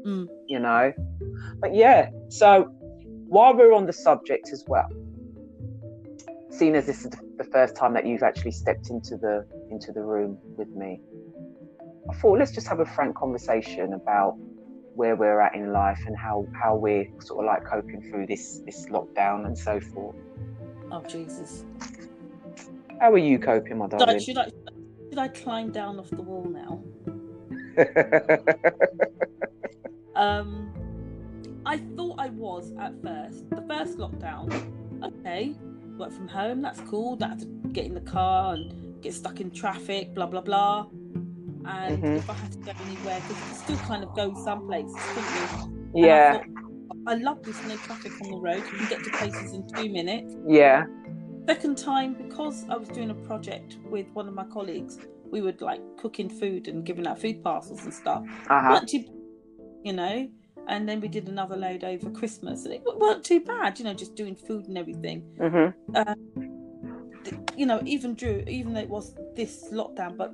Mm. 0.07 0.29
you 0.47 0.61
know 0.61 0.93
but 1.61 1.75
yeah 1.75 2.11
so 2.29 2.49
while 3.35 3.57
we're 3.57 3.73
on 3.73 3.87
the 3.87 3.93
subject 3.93 4.51
as 4.53 4.63
well 4.69 4.89
seeing 6.51 6.77
as 6.77 6.87
this 6.87 7.05
is 7.05 7.11
the 7.39 7.49
first 7.57 7.75
time 7.75 7.93
that 7.95 8.07
you've 8.07 8.23
actually 8.23 8.53
stepped 8.53 8.89
into 8.89 9.17
the 9.17 9.45
into 9.71 9.91
the 9.91 10.01
room 10.01 10.39
with 10.57 10.69
me 10.69 11.01
i 12.09 12.15
thought 12.15 12.39
let's 12.39 12.53
just 12.53 12.69
have 12.69 12.79
a 12.79 12.87
frank 12.87 13.17
conversation 13.17 13.95
about 13.95 14.37
where 14.95 15.17
we're 15.17 15.41
at 15.41 15.57
in 15.57 15.73
life 15.73 16.03
and 16.07 16.17
how 16.17 16.47
how 16.63 16.77
we're 16.77 17.07
sort 17.21 17.45
of 17.45 17.47
like 17.47 17.65
coping 17.65 18.01
through 18.09 18.27
this 18.27 18.61
this 18.65 18.87
lockdown 18.91 19.47
and 19.47 19.59
so 19.59 19.81
forth 19.81 20.17
oh 20.93 21.03
Jesus. 21.09 21.65
How 23.01 23.13
are 23.13 23.19
you 23.19 23.39
coping 23.39 23.79
my 23.79 23.87
I, 23.87 23.89
darling 23.89 24.19
should 24.19 24.39
I 24.39 24.45
should 25.11 25.19
I 25.19 25.29
climb 25.29 25.71
down 25.71 25.99
off 25.99 26.11
the 26.11 26.23
wall 26.23 26.45
now? 26.45 26.83
Um, 30.15 30.73
I 31.67 31.79
thought 31.97 32.17
I 32.19 32.31
was 32.31 32.73
at 32.79 32.93
first. 33.03 33.51
The 33.51 33.63
first 33.69 33.99
lockdown, 33.99 34.51
okay, 35.05 35.55
work 35.99 36.13
from 36.13 36.29
home, 36.29 36.63
that's 36.63 36.81
cool. 36.83 37.17
Don't 37.17 37.31
have 37.31 37.41
to 37.41 37.47
get 37.73 37.85
in 37.85 37.95
the 37.95 38.01
car 38.01 38.55
and 38.55 39.03
get 39.03 39.13
stuck 39.15 39.41
in 39.41 39.51
traffic, 39.51 40.15
blah 40.15 40.27
blah 40.27 40.41
blah. 40.41 40.87
And 41.67 42.03
Mhm. 42.03 42.17
if 42.17 42.31
I 42.31 42.35
had 42.35 42.53
to 42.53 42.59
go 42.59 42.73
anywhere, 42.81 43.21
because 43.21 43.41
you 43.41 43.45
can 43.47 43.55
still 43.55 43.79
kind 43.79 44.03
of 44.05 44.15
go 44.15 44.33
some 44.35 44.67
places, 44.67 45.07
couldn't? 45.13 45.53
And 46.01 46.13
I 46.13 46.19
yeah 46.19 46.31
thought, 46.31 46.47
I 47.07 47.15
love 47.15 47.45
this 47.45 47.63
no 47.65 47.77
traffic 47.77 48.13
on 48.21 48.31
the 48.31 48.39
road. 48.39 48.65
You 48.71 48.79
can 48.79 48.87
get 48.87 49.03
to 49.05 49.11
places 49.11 49.53
in 49.53 49.67
two 49.67 49.91
minutes. 49.91 50.35
yeah 50.49 50.85
Second 51.47 51.79
time, 51.79 52.15
because 52.15 52.67
I 52.69 52.77
was 52.77 52.89
doing 52.89 53.11
a 53.11 53.15
project 53.15 53.79
with 53.85 54.07
one 54.15 54.27
of 54.27 54.35
my 54.35 54.45
colleagues, 54.45 54.99
we 55.31 55.41
would 55.41 55.61
like 55.61 55.81
cooking 55.97 56.29
food 56.29 56.67
and 56.69 56.85
giving 56.85 57.07
out 57.07 57.21
food 57.21 57.43
parcels 57.43 57.85
and 57.85 57.95
stuff 57.95 58.25
uh-huh 58.49 58.81
too, 58.87 59.05
you 59.85 59.93
know. 59.93 60.29
And 60.69 60.89
then 60.89 61.01
we 61.01 61.07
did 61.07 61.29
another 61.29 61.57
load 61.57 61.85
over 61.85 62.11
Christmas, 62.11 62.65
and 62.65 62.75
it 62.75 62.83
weren't 62.85 63.25
too 63.25 63.41
bad, 63.41 63.79
you 63.79 63.85
know, 63.85 63.95
just 63.95 64.17
doing 64.17 64.35
food 64.35 64.67
and 64.67 64.77
everything. 64.77 65.21
hmm 65.39 65.69
Th- 67.25 67.37
You 67.57 67.67
know, 67.67 67.81
even 67.85 68.15
Drew, 68.15 68.43
even 68.49 68.75
though 68.75 68.81
it 68.81 68.89
was 68.89 69.15
this 69.37 69.69
lockdown, 69.73 70.17
but 70.17 70.33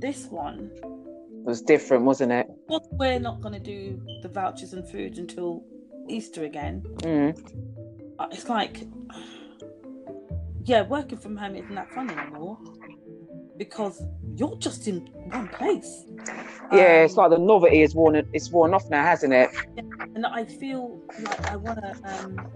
this 0.00 0.26
one, 0.26 0.70
it 0.74 1.44
was 1.44 1.62
different 1.62 2.04
wasn't 2.04 2.32
it 2.32 2.46
well, 2.68 2.86
we're 2.92 3.18
not 3.18 3.40
going 3.40 3.54
to 3.54 3.60
do 3.60 4.00
the 4.22 4.28
vouchers 4.28 4.72
and 4.72 4.86
food 4.88 5.18
until 5.18 5.64
Easter 6.08 6.44
again. 6.44 6.82
mm. 6.98 7.32
Uh, 8.18 8.26
It's 8.32 8.48
like, 8.48 8.86
yeah, 10.64 10.82
working 10.82 11.18
from 11.18 11.36
home 11.36 11.56
isn't 11.56 11.74
that 11.74 11.90
fun 11.92 12.10
anymore 12.10 12.58
because 13.56 14.02
you're 14.36 14.56
just 14.56 14.86
in 14.86 15.00
one 15.30 15.48
place. 15.48 16.04
yeah 16.72 17.02
it's 17.04 17.16
Um, 17.18 17.22
like 17.24 17.30
the 17.38 17.44
novelty 17.44 17.82
is 17.82 17.94
worn 17.94 18.14
it's 18.32 18.50
worn 18.52 18.72
off 18.74 18.88
now 18.90 19.02
hasn't 19.02 19.32
it? 19.32 19.50
And 20.14 20.24
I 20.26 20.44
feel 20.44 21.00
like 21.22 21.50
I 21.50 21.56
want 21.56 21.80
to 21.80 21.90
um 22.12 22.46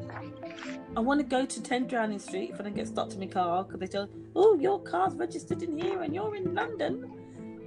I 0.96 1.00
want 1.00 1.18
to 1.20 1.26
go 1.26 1.44
to 1.44 1.62
10 1.62 1.86
Downing 1.88 2.18
Street 2.18 2.50
if 2.52 2.60
I 2.60 2.64
don't 2.64 2.74
get 2.76 2.86
stopped 2.86 3.14
in 3.14 3.20
my 3.20 3.26
car 3.26 3.64
because 3.64 3.80
they 3.80 3.86
tell 3.88 4.08
oh 4.36 4.54
your 4.60 4.80
car's 4.82 5.14
registered 5.14 5.62
in 5.62 5.76
here 5.78 6.02
and 6.02 6.14
you're 6.14 6.36
in 6.36 6.54
London. 6.54 7.10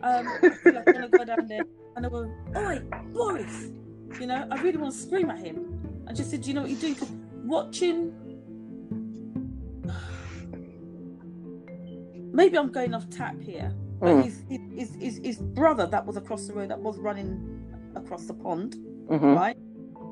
Um 0.04 0.28
I 0.44 0.50
feel 0.64 0.74
like 0.76 0.88
I 0.88 0.92
want 1.00 1.12
to 1.12 1.18
go 1.18 1.26
down 1.26 1.48
there 1.48 1.64
and 1.96 2.06
I 2.06 2.10
go 2.10 2.32
oi 2.56 2.80
Boris 3.14 3.68
you 4.22 4.28
know? 4.28 4.48
I 4.50 4.62
really 4.62 4.78
want 4.78 4.94
to 4.94 5.00
scream 5.00 5.30
at 5.30 5.40
him. 5.40 5.58
I 6.08 6.14
just 6.14 6.30
said 6.32 6.42
do 6.42 6.48
you 6.50 6.54
know 6.54 6.62
what 6.62 6.70
you're 6.72 6.80
doing? 6.80 6.94
Because 6.94 7.12
watching 7.48 8.12
maybe 12.34 12.58
I'm 12.58 12.72
going 12.72 12.94
off 12.94 13.10
tap 13.10 13.40
here 13.42 13.74
but 14.00 14.10
Mm. 14.10 14.24
his, 14.26 14.44
his, 14.76 14.96
his, 14.96 15.18
his 15.24 15.38
brother 15.38 15.88
that 15.88 16.06
was 16.06 16.18
across 16.18 16.48
the 16.48 16.54
road 16.54 16.70
that 16.70 16.80
was 16.80 16.98
running 17.00 17.30
across 17.96 18.26
the 18.26 18.34
pond 18.34 18.76
Mhm. 19.08 19.36
right? 19.36 19.58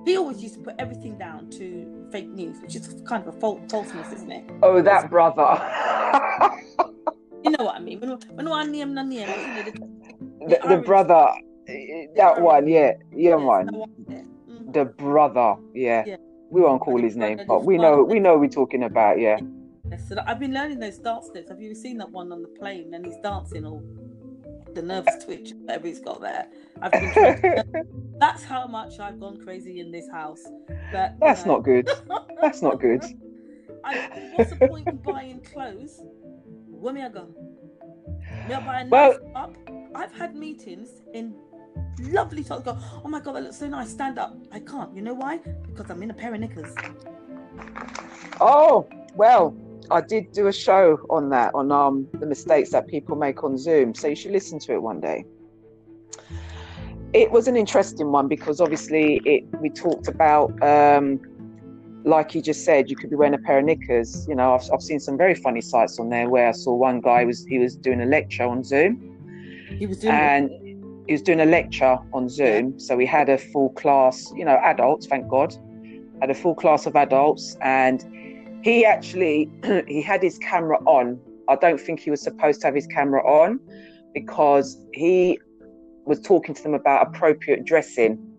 He 0.06 0.18
always 0.18 0.42
used 0.44 0.56
to 0.56 0.62
put 0.62 0.76
everything 0.80 1.18
down 1.18 1.50
to 1.52 2.08
fake 2.12 2.28
news, 2.30 2.60
which 2.62 2.76
is 2.76 3.02
kind 3.08 3.26
of 3.26 3.36
a 3.36 3.40
fal- 3.40 3.60
falseness, 3.70 4.12
isn't 4.14 4.32
it? 4.32 4.44
oh 4.62 4.82
that 4.82 5.10
brother 5.10 5.42
You 7.44 7.52
know 7.52 7.66
what 7.66 7.76
I 7.76 7.80
mean? 7.80 8.00
When, 8.00 8.12
when 8.36 8.50
one 8.50 8.72
name, 8.72 8.94
none 8.94 9.10
name, 9.10 9.28
you 9.28 9.28
know, 9.28 9.64
the, 9.64 9.72
the, 10.48 10.76
the 10.76 10.82
brother 10.82 11.28
eh, 11.68 12.06
that 12.16 12.40
one 12.42 12.68
yeah 12.68 12.94
yeah 13.12 13.36
man 13.36 13.46
one. 13.46 13.68
Mm. 13.68 14.72
the 14.74 14.86
brother 14.86 15.56
yeah. 15.74 16.04
Yeah. 16.08 16.16
We 16.54 16.62
won't 16.62 16.82
call 16.82 17.02
his 17.02 17.16
name 17.16 17.40
but 17.48 17.64
we 17.66 17.78
know 17.78 18.04
we 18.04 18.20
know 18.20 18.38
we're 18.38 18.50
talking 18.62 18.84
about 18.84 19.20
yeah 19.20 19.38
so 19.98 20.16
I've 20.26 20.40
been 20.40 20.54
learning 20.54 20.80
those 20.80 20.98
dance 20.98 21.28
steps. 21.28 21.50
Have 21.50 21.62
you 21.62 21.76
seen 21.76 21.98
that 21.98 22.10
one 22.10 22.32
on 22.32 22.42
the 22.42 22.48
plane? 22.48 22.94
And 22.94 23.06
he's 23.06 23.18
dancing 23.18 23.66
all 23.66 23.84
the 24.74 24.82
nerves 24.82 25.24
twitch, 25.24 25.52
whatever 25.62 25.88
he's 25.88 26.00
got 26.00 26.20
there. 26.22 26.48
I've 26.82 26.92
been 26.92 27.14
to- 27.14 27.86
that's 28.20 28.44
how 28.44 28.66
much 28.66 29.00
I've 29.00 29.20
gone 29.20 29.40
crazy 29.44 29.80
in 29.82 29.92
this 29.92 30.10
house. 30.10 30.42
But 30.92 31.16
that's 31.20 31.46
know. 31.46 31.56
not 31.56 31.64
good 31.64 31.90
that's 32.42 32.62
not 32.62 32.80
good 32.80 33.04
I, 33.84 34.32
what's 34.36 34.52
the 34.52 34.68
point 34.68 34.88
in 34.88 34.98
buying 34.98 35.42
clothes? 35.42 36.02
Where 36.70 36.94
may 36.94 37.04
I 37.04 37.10
go? 37.10 37.28
May 38.48 38.56
I 38.56 38.66
buy 38.66 38.82
a 38.82 38.88
Well- 38.88 39.20
up? 39.36 39.56
I've 39.96 40.14
had 40.14 40.36
meetings 40.36 40.90
in 41.14 41.36
lovely 42.00 42.44
tops. 42.44 42.64
Go, 42.64 42.78
oh 43.04 43.08
my 43.08 43.20
god, 43.20 43.36
that 43.36 43.44
looks 43.44 43.58
so 43.58 43.68
nice. 43.68 43.90
Stand 43.90 44.20
up. 44.20 44.36
I 44.52 44.60
can't. 44.60 44.96
You 44.96 45.02
know 45.02 45.14
why? 45.14 45.38
Because 45.38 45.90
I'm 45.90 46.02
in 46.04 46.12
a 46.12 46.14
pair 46.14 46.34
of 46.34 46.40
knickers. 46.40 46.74
oh 48.42 48.88
well 49.16 49.56
i 49.92 50.02
did 50.02 50.32
do 50.32 50.48
a 50.48 50.54
show 50.54 50.98
on 51.10 51.30
that 51.30 51.54
on 51.54 51.72
um 51.72 52.08
the 52.14 52.26
mistakes 52.26 52.72
that 52.72 52.88
people 52.88 53.16
make 53.16 53.44
on 53.44 53.58
zoom 53.58 53.94
so 53.94 54.08
you 54.08 54.16
should 54.16 54.32
listen 54.32 54.58
to 54.58 54.74
it 54.74 54.82
one 54.82 55.00
day 55.00 55.24
it 57.14 57.30
was 57.32 57.48
an 57.48 57.56
interesting 57.56 58.12
one 58.12 58.28
because 58.28 58.60
obviously 58.60 59.22
it 59.26 59.44
we 59.62 59.70
talked 59.70 60.08
about 60.08 60.52
um 60.64 61.20
like 62.06 62.34
you 62.34 62.42
just 62.42 62.66
said 62.66 62.90
you 62.90 62.96
could 62.96 63.10
be 63.10 63.16
wearing 63.16 63.36
a 63.36 63.38
pair 63.38 63.60
of 63.60 63.66
knickers 63.66 64.26
you 64.28 64.36
know 64.36 64.56
i've, 64.56 64.68
I've 64.74 64.82
seen 64.82 65.00
some 65.00 65.18
very 65.18 65.36
funny 65.36 65.62
sites 65.62 66.00
on 66.00 66.10
there 66.10 66.28
where 66.30 66.48
i 66.50 66.52
saw 66.54 66.74
one 66.74 67.02
guy 67.02 67.24
was 67.24 67.46
he 67.46 67.60
was 67.60 67.76
doing 67.76 68.02
a 68.02 68.06
lecture 68.06 68.44
on 68.44 68.64
zoom 68.64 68.92
He 69.78 69.86
was 69.86 70.00
doing 70.00 70.16
it. 70.16 70.63
He 71.08 71.14
was 71.14 71.22
doing 71.22 71.42
a 71.42 71.46
lecture 71.46 71.98
on 72.14 72.30
Zoom. 72.30 72.80
So 72.80 72.96
we 72.96 73.06
had 73.06 73.30
a 73.30 73.38
full 73.38 73.70
class, 73.72 74.32
you 74.36 74.46
know, 74.46 74.60
adults, 74.64 75.08
thank 75.08 75.28
God, 75.28 75.56
had 76.22 76.30
a 76.30 76.34
full 76.34 76.56
class 76.56 76.86
of 76.86 76.96
adults, 76.96 77.58
and 77.62 78.06
he 78.64 78.86
actually 78.86 79.50
he 79.88 80.02
had 80.02 80.24
his 80.24 80.38
camera 80.40 80.78
on. 80.86 81.20
I 81.50 81.56
don't 81.58 81.80
think 81.80 82.00
he 82.00 82.10
was 82.10 82.22
supposed 82.22 82.62
to 82.62 82.68
have 82.68 82.76
his 82.76 82.88
camera 82.88 83.22
on 83.26 83.60
because 84.14 84.78
he 84.94 85.40
was 86.06 86.22
talking 86.22 86.56
to 86.56 86.64
them 86.64 86.74
about 86.74 87.08
appropriate 87.08 87.66
dressing. 87.66 88.30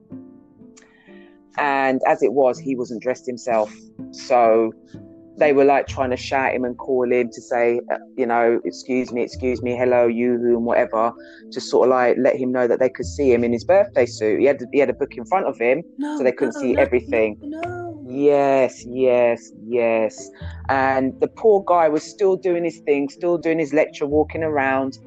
And 1.56 2.00
as 2.06 2.22
it 2.22 2.32
was, 2.32 2.58
he 2.58 2.74
wasn't 2.74 3.02
dressed 3.02 3.26
himself. 3.26 3.72
So 4.10 4.72
they 5.36 5.52
were 5.52 5.64
like 5.64 5.86
trying 5.86 6.10
to 6.10 6.16
shout 6.16 6.54
him 6.54 6.64
and 6.64 6.76
call 6.78 7.10
him 7.10 7.30
to 7.32 7.40
say, 7.40 7.80
uh, 7.92 7.96
you 8.16 8.26
know, 8.26 8.60
excuse 8.64 9.12
me, 9.12 9.22
excuse 9.22 9.62
me, 9.62 9.76
hello, 9.76 10.06
you, 10.06 10.38
who, 10.38 10.56
and 10.56 10.64
whatever, 10.64 11.12
to 11.52 11.60
sort 11.60 11.88
of 11.88 11.90
like 11.90 12.16
let 12.18 12.36
him 12.36 12.52
know 12.52 12.66
that 12.66 12.78
they 12.78 12.88
could 12.88 13.06
see 13.06 13.32
him 13.32 13.42
in 13.44 13.52
his 13.52 13.64
birthday 13.64 14.06
suit. 14.06 14.40
He 14.40 14.46
had 14.46 14.62
he 14.72 14.78
had 14.78 14.90
a 14.90 14.94
book 14.94 15.16
in 15.16 15.24
front 15.24 15.46
of 15.46 15.58
him, 15.58 15.82
No, 15.98 16.18
so 16.18 16.24
they 16.24 16.32
couldn't 16.32 16.54
no, 16.54 16.60
see 16.60 16.72
no, 16.74 16.82
everything. 16.82 17.38
Yes, 18.06 18.84
yes, 18.86 19.50
yes. 19.66 20.30
And 20.68 21.18
the 21.20 21.28
poor 21.28 21.64
guy 21.66 21.88
was 21.88 22.04
still 22.04 22.36
doing 22.36 22.64
his 22.64 22.78
thing, 22.80 23.08
still 23.08 23.38
doing 23.38 23.58
his 23.58 23.72
lecture, 23.72 24.06
walking 24.06 24.44
around, 24.44 24.98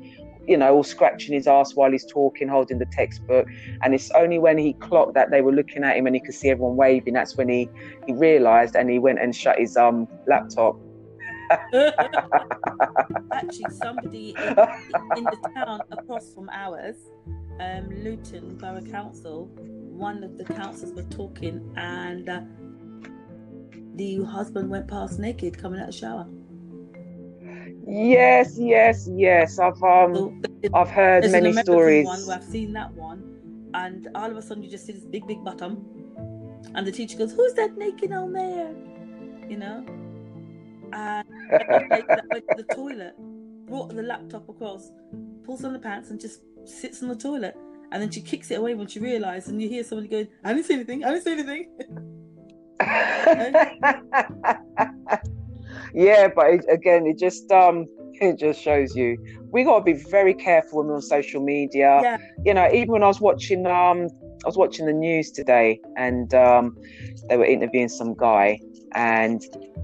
you 0.48 0.58
know, 0.58 0.76
all 0.76 0.84
scratching 0.84 1.34
his 1.34 1.46
ass 1.46 1.76
while 1.76 1.92
he's 1.92 2.06
talking, 2.06 2.48
holding 2.48 2.80
the 2.80 2.86
textbook. 2.86 3.48
And 3.84 3.94
it's 3.94 4.10
only 4.12 4.40
when 4.40 4.58
he 4.58 4.74
clocked 4.74 5.14
that 5.16 5.30
they 5.30 5.42
were 5.42 5.52
looking 5.52 5.84
at 5.84 5.98
him 5.98 6.08
and 6.08 6.16
he 6.16 6.22
could 6.22 6.34
see 6.34 6.50
everyone 6.50 6.78
waving, 6.78 7.14
that's 7.14 7.36
when 7.36 7.50
he, 7.50 7.70
he 8.06 8.14
realised 8.14 8.76
and 8.76 8.90
he 8.90 8.98
went 8.98 9.20
and 9.20 9.36
shut 9.36 9.60
his 9.60 9.76
um 9.76 10.08
laptop. 10.26 10.78
Actually, 13.32 13.74
somebody 13.82 14.36
in, 14.38 14.48
in 15.18 15.24
the 15.24 15.52
town 15.56 15.82
across 15.92 16.34
from 16.34 16.50
ours, 16.50 16.96
um, 17.60 17.90
Luton 18.04 18.58
Borough 18.58 18.82
Council, 18.82 19.46
one 19.56 20.24
of 20.24 20.38
the 20.38 20.44
councillors 20.44 20.94
were 20.94 21.04
talking, 21.04 21.74
and 21.78 22.30
uh, 22.30 22.42
the 23.96 24.24
husband 24.24 24.70
went 24.70 24.88
past 24.88 25.20
naked, 25.20 25.58
coming 25.58 25.80
out 25.80 25.90
of 25.90 25.94
the 25.94 26.00
shower. 26.00 26.28
Yes, 27.88 28.58
yes, 28.58 29.08
yes. 29.12 29.60
I've 29.60 29.82
um 29.82 30.16
So, 30.16 30.34
I've 30.74 30.90
heard 30.90 31.24
there's 31.24 31.32
many 31.32 31.50
an 31.50 31.54
American 31.54 31.74
stories. 31.74 32.06
one 32.06 32.26
where 32.28 32.36
I've 32.38 32.44
seen 32.44 32.74
that 32.74 32.94
one, 32.94 33.24
and 33.74 34.10
all 34.14 34.30
of 34.30 34.36
a 34.36 34.42
sudden 34.42 34.62
you 34.62 34.70
just 34.70 34.86
see 34.86 34.92
this 34.92 35.06
big, 35.06 35.26
big 35.26 35.42
bottom, 35.44 35.86
and 36.76 36.86
the 36.86 36.92
teacher 36.92 37.18
goes, 37.18 37.32
"Who's 37.32 37.54
that 37.54 37.78
naked 37.78 38.12
on 38.12 38.34
there?" 38.34 38.76
You 39.48 39.58
know, 39.58 39.86
and 40.92 41.26
like 41.90 42.08
that 42.08 42.26
went 42.30 42.44
to 42.50 42.56
the 42.64 42.76
toilet, 42.76 43.16
brought 43.68 43.96
the 43.96 44.04
laptop 44.04 44.50
across, 44.50 44.92
pulls 45.46 45.64
on 45.64 45.72
the 45.72 45.80
pants, 45.80 46.10
and 46.12 46.20
just 46.20 46.42
sits 46.66 47.02
on 47.02 47.08
the 47.10 47.16
toilet. 47.16 47.56
And 47.94 48.02
then 48.02 48.12
she 48.12 48.20
kicks 48.20 48.52
it 48.52 48.56
away 48.56 48.76
when 48.76 48.88
she 48.88 49.00
realizes, 49.00 49.48
and 49.48 49.62
you 49.62 49.70
hear 49.70 49.86
somebody 49.86 50.10
going, 50.10 50.28
"I 50.44 50.52
didn't 50.54 50.66
see 50.66 50.74
anything. 50.74 51.06
I 51.06 51.12
didn't 51.12 51.24
see 51.24 51.32
anything." 51.32 51.70
yeah, 55.98 56.28
but 56.28 56.46
it, 56.48 56.66
again, 56.70 57.08
it 57.08 57.18
just 57.18 57.52
um 57.52 57.88
it 58.22 58.38
just 58.38 58.62
shows 58.62 58.96
you 58.96 59.18
we 59.52 59.64
got 59.64 59.80
to 59.80 59.84
be 59.84 59.94
very 59.94 60.34
careful 60.34 60.80
when 60.80 60.88
we're 60.88 60.96
on 60.96 61.02
social 61.02 61.42
media. 61.42 62.00
Yeah. 62.04 62.18
You 62.46 62.54
know, 62.54 62.70
even 62.72 62.92
when 62.92 63.04
I 63.04 63.08
was 63.08 63.20
watching 63.20 63.66
um 63.66 64.08
I 64.44 64.48
was 64.48 64.58
watching 64.58 64.86
the 64.86 64.94
news 64.94 65.32
today, 65.32 65.82
and 65.96 66.32
um 66.36 66.78
they 67.30 67.38
were 67.38 67.46
interviewing 67.46 67.90
some 67.90 68.14
guy, 68.14 68.60
and 68.94 69.42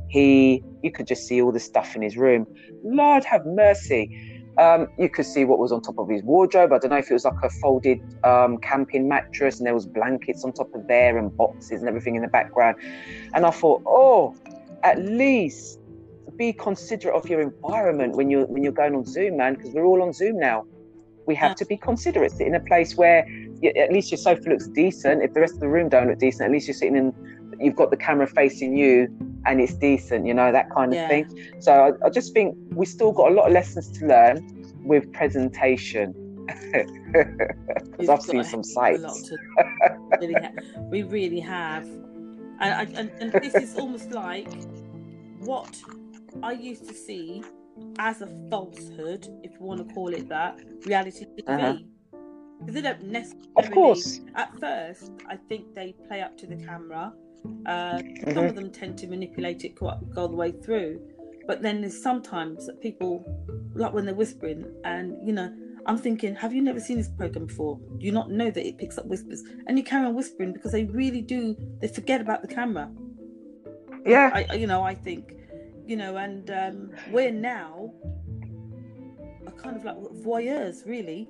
he 0.09 0.63
you 0.83 0.91
could 0.91 1.07
just 1.07 1.27
see 1.27 1.41
all 1.41 1.51
the 1.51 1.59
stuff 1.59 1.95
in 1.95 2.03
his 2.03 2.15
room. 2.15 2.45
Lord 2.83 3.23
have 3.23 3.45
mercy. 3.45 4.29
Um, 4.59 4.87
you 4.99 5.09
could 5.09 5.25
see 5.25 5.45
what 5.45 5.57
was 5.57 5.71
on 5.71 5.81
top 5.81 5.97
of 5.97 6.07
his 6.07 6.21
wardrobe. 6.21 6.73
I 6.73 6.77
don't 6.77 6.91
know 6.91 6.97
if 6.97 7.09
it 7.09 7.13
was 7.13 7.25
like 7.25 7.41
a 7.41 7.49
folded 7.49 7.99
um, 8.23 8.59
camping 8.59 9.07
mattress, 9.07 9.57
and 9.57 9.65
there 9.65 9.73
was 9.73 9.87
blankets 9.87 10.43
on 10.43 10.53
top 10.53 10.71
of 10.75 10.85
there, 10.85 11.17
and 11.17 11.35
boxes 11.35 11.79
and 11.79 11.89
everything 11.89 12.15
in 12.15 12.21
the 12.21 12.27
background. 12.27 12.77
And 13.33 13.47
I 13.47 13.49
thought, 13.49 13.81
oh, 13.87 14.35
at 14.83 14.99
least 14.99 15.79
be 16.37 16.53
considerate 16.53 17.15
of 17.15 17.29
your 17.29 17.41
environment 17.41 18.15
when 18.15 18.29
you're 18.29 18.45
when 18.45 18.63
you're 18.63 18.71
going 18.73 18.95
on 18.95 19.05
Zoom, 19.05 19.37
man, 19.37 19.55
because 19.55 19.71
we're 19.73 19.85
all 19.85 20.01
on 20.01 20.13
Zoom 20.13 20.37
now. 20.39 20.65
We 21.25 21.35
have 21.35 21.51
Yeah. 21.51 21.55
to 21.55 21.65
be 21.65 21.77
considerate. 21.77 22.31
Sit 22.31 22.47
in 22.47 22.55
a 22.55 22.59
place 22.59 22.97
where 22.97 23.25
y 23.61 23.71
at 23.77 23.91
least 23.93 24.11
your 24.11 24.17
sofa 24.17 24.49
looks 24.49 24.67
decent. 24.67 25.23
If 25.23 25.33
the 25.33 25.39
rest 25.41 25.53
of 25.55 25.59
the 25.61 25.69
room 25.69 25.89
don't 25.89 26.07
look 26.09 26.19
decent, 26.19 26.47
at 26.47 26.51
least 26.51 26.67
you're 26.67 26.75
sitting 26.75 26.95
in. 26.97 27.13
You've 27.59 27.75
got 27.75 27.91
the 27.91 27.97
camera 27.97 28.27
facing 28.27 28.75
you, 28.75 29.07
and 29.45 29.61
it's 29.61 29.75
decent. 29.75 30.25
You 30.25 30.33
know 30.33 30.51
that 30.51 30.69
kind 30.71 30.91
of 30.91 30.97
Yeah. 30.97 31.07
thing. 31.07 31.25
So 31.59 31.71
I, 31.71 32.05
I 32.07 32.09
just 32.09 32.33
think 32.33 32.57
we 32.75 32.85
still 32.85 33.11
got 33.11 33.31
a 33.31 33.33
lot 33.35 33.47
of 33.47 33.53
lessons 33.53 33.89
to 33.99 34.05
learn 34.07 34.35
with 34.83 35.11
presentation. 35.13 36.13
Because 37.13 38.09
I've 38.09 38.21
seen 38.23 38.43
some 38.43 38.63
hell 38.75 38.95
of 38.95 39.05
a 39.05 39.09
sites. 39.09 39.31
really 40.19 40.35
we 40.89 41.03
really 41.03 41.39
have, 41.39 41.85
and, 42.59 42.97
and 42.97 43.11
and 43.21 43.31
this 43.33 43.53
is 43.53 43.75
almost 43.75 44.11
like 44.11 44.51
what 45.39 45.79
I 46.41 46.53
used 46.53 46.87
to 46.87 46.93
see 46.93 47.43
as 47.99 48.21
a 48.21 48.27
falsehood, 48.49 49.27
if 49.43 49.51
you 49.53 49.65
want 49.65 49.87
to 49.87 49.93
call 49.93 50.13
it 50.13 50.27
that, 50.29 50.59
reality 50.85 51.25
TV. 51.25 51.43
Uh-huh. 51.47 51.77
Because 52.59 52.75
they 52.75 52.81
don't 52.81 53.03
necessarily. 53.05 53.49
Of 53.57 53.71
course. 53.71 54.21
At 54.35 54.57
first, 54.59 55.11
I 55.27 55.35
think 55.35 55.73
they 55.75 55.93
play 56.07 56.21
up 56.21 56.37
to 56.37 56.47
the 56.47 56.55
camera. 56.55 57.13
Uh, 57.65 57.97
Some 57.99 58.05
Mhm. 58.35 58.49
of 58.49 58.55
them 58.55 58.71
tend 58.71 58.97
to 58.99 59.07
manipulate 59.07 59.65
it 59.65 59.75
quite 59.77 59.97
go 60.11 60.27
the 60.27 60.35
way 60.35 60.51
through, 60.51 61.01
but 61.45 61.61
then 61.61 61.81
there's 61.81 62.01
sometimes 62.01 62.67
that 62.67 62.79
people 62.79 63.25
like 63.75 63.93
when 63.93 64.05
they're 64.05 64.15
whispering, 64.15 64.63
and 64.85 65.15
you 65.27 65.33
know, 65.33 65.53
I'm 65.85 65.97
thinking, 65.97 66.35
have 66.35 66.53
you 66.53 66.61
never 66.61 66.79
seen 66.79 66.97
this 66.97 67.09
program 67.09 67.47
before? 67.47 67.77
Do 67.97 68.05
you 68.05 68.13
not 68.13 68.31
know 68.31 68.49
that 68.49 68.65
it 68.65 68.77
picks 68.77 68.97
up 68.97 69.05
whispers? 69.07 69.43
And 69.67 69.77
you 69.77 69.83
carry 69.83 70.05
on 70.05 70.15
whispering 70.15 70.53
because 70.53 70.71
they 70.71 70.85
really 70.85 71.21
do. 71.21 71.57
They 71.81 71.89
forget 71.89 72.21
about 72.21 72.41
the 72.43 72.47
camera. 72.47 72.89
Yeah. 74.05 74.31
I- 74.49 74.53
you 74.55 74.67
know, 74.67 74.81
I 74.81 74.95
think, 74.95 75.35
you 75.85 75.95
know, 75.95 76.17
and 76.17 76.49
um, 76.49 76.91
we're 77.11 77.31
now 77.31 77.93
a 79.45 79.51
kind 79.51 79.75
of 79.75 79.83
like 79.83 79.97
voyeurs, 80.23 80.85
really. 80.85 81.29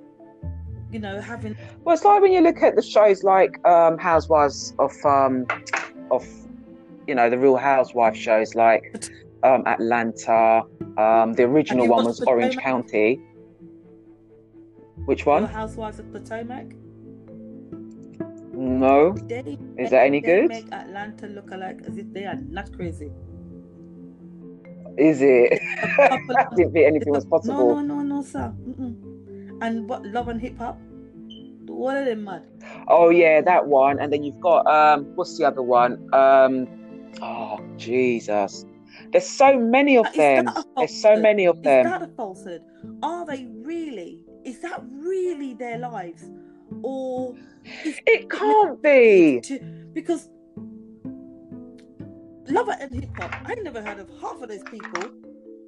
You 0.92 1.00
know, 1.00 1.20
having 1.20 1.58
Well, 1.84 1.96
it's 1.96 2.06
like 2.06 2.22
when 2.22 2.32
you 2.32 2.42
look 2.42 2.62
at 2.62 2.76
the 2.76 2.84
shows 2.84 3.24
like 3.24 3.66
um, 3.66 3.98
Housewives 3.98 4.76
of 4.78 4.94
um, 5.06 5.48
of 6.12 6.26
you 7.08 7.16
know 7.16 7.30
the 7.30 7.38
Real 7.38 7.58
Housewife 7.58 8.16
shows 8.16 8.54
like 8.54 9.12
um, 9.44 9.64
Atlanta. 9.66 10.64
Um, 10.98 11.34
the 11.34 11.44
original 11.44 11.88
one 11.88 12.06
was 12.06 12.22
Orange 12.22 12.58
County. 12.58 13.20
Which 15.06 15.26
Real 15.26 15.42
one? 15.42 15.46
Housewives 15.46 16.00
of 16.00 16.12
Potomac. 16.14 16.68
No. 18.54 19.14
They 19.14 19.58
Is 19.78 19.90
that 19.90 20.06
any 20.06 20.22
they 20.22 20.28
good? 20.28 20.50
Make 20.50 20.72
Atlanta 20.72 21.28
look 21.28 21.52
alike 21.52 21.80
as 21.88 21.98
if 21.98 22.14
they 22.14 22.26
are 22.26 22.36
not 22.36 22.72
crazy. 22.72 23.12
Is 24.98 25.22
it? 25.22 25.60
I 26.00 26.18
didn't 26.56 26.74
think 26.74 26.86
anything 26.88 27.14
was 27.14 27.26
possible. 27.26 27.76
no, 27.76 27.82
no, 27.82 28.02
no, 28.02 28.22
sir. 28.22 28.54
Mm-mm. 28.68 29.58
And 29.62 29.88
what 29.88 30.06
love 30.06 30.28
and 30.28 30.42
hip 30.42 30.58
hop? 30.58 30.78
What 31.66 31.96
are 31.98 32.06
they 32.06 32.16
mad? 32.16 32.46
Oh 32.88 33.10
yeah, 33.10 33.42
that 33.42 33.68
one. 33.68 34.00
And 34.00 34.12
then 34.12 34.24
you've 34.24 34.40
got 34.40 34.68
um, 34.68 35.06
what's 35.16 35.38
the 35.38 35.46
other 35.46 35.62
one? 35.64 35.94
Um, 36.14 36.68
oh 37.22 37.60
Jesus. 37.78 38.66
There's 39.12 39.28
so 39.30 39.58
many 39.60 39.98
of 39.98 40.08
Is 40.08 40.16
them. 40.16 40.50
There's 40.78 41.02
so 41.02 41.16
many 41.16 41.46
of 41.46 41.64
them. 41.64 41.86
Is 41.86 41.92
that 41.92 42.02
a 42.04 42.08
falsehood? 42.08 42.62
Are 43.02 43.26
they 43.26 43.48
really? 43.62 44.20
Is 44.44 44.60
that 44.60 44.84
really 44.92 45.54
their 45.54 45.78
lives? 45.78 46.30
Or 46.82 47.36
It 47.84 48.30
can't 48.30 48.82
be. 48.82 49.40
to, 49.42 49.60
because 49.94 50.30
love 52.54 52.70
and 52.70 52.94
hip 52.94 53.10
hop, 53.18 53.36
I 53.46 53.56
never 53.56 53.82
heard 53.82 54.00
of 54.00 54.10
half 54.22 54.42
of 54.42 54.50
those 54.50 54.64
people 54.64 55.12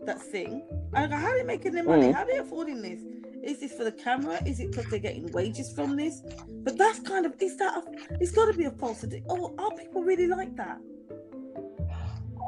that 0.06 0.22
sing. 0.22 0.64
And 0.94 1.06
I 1.06 1.08
go, 1.08 1.22
how 1.22 1.30
are 1.30 1.38
they 1.38 1.44
making 1.44 1.74
their 1.74 1.84
money? 1.84 2.08
Mm. 2.08 2.14
How 2.14 2.22
are 2.22 2.28
they 2.28 2.38
affording 2.38 2.82
this? 2.82 3.02
Is 3.44 3.60
this 3.60 3.74
for 3.74 3.84
the 3.84 3.92
camera? 3.92 4.40
Is 4.46 4.60
it 4.60 4.72
because 4.72 4.86
they're 4.90 5.00
getting 5.00 5.32
wages 5.32 5.72
from 5.74 5.96
this? 5.96 6.22
But 6.64 6.78
that's 6.78 7.00
kind 7.00 7.26
of 7.26 7.34
is 7.40 7.58
that 7.58 7.78
a, 7.78 7.84
it's 8.20 8.32
got 8.32 8.52
to 8.52 8.58
be 8.58 8.66
a 8.66 8.72
falsehood. 8.72 9.24
Oh, 9.30 9.54
are 9.58 9.72
people 9.72 10.04
really 10.04 10.28
like 10.28 10.56
that? 10.56 10.80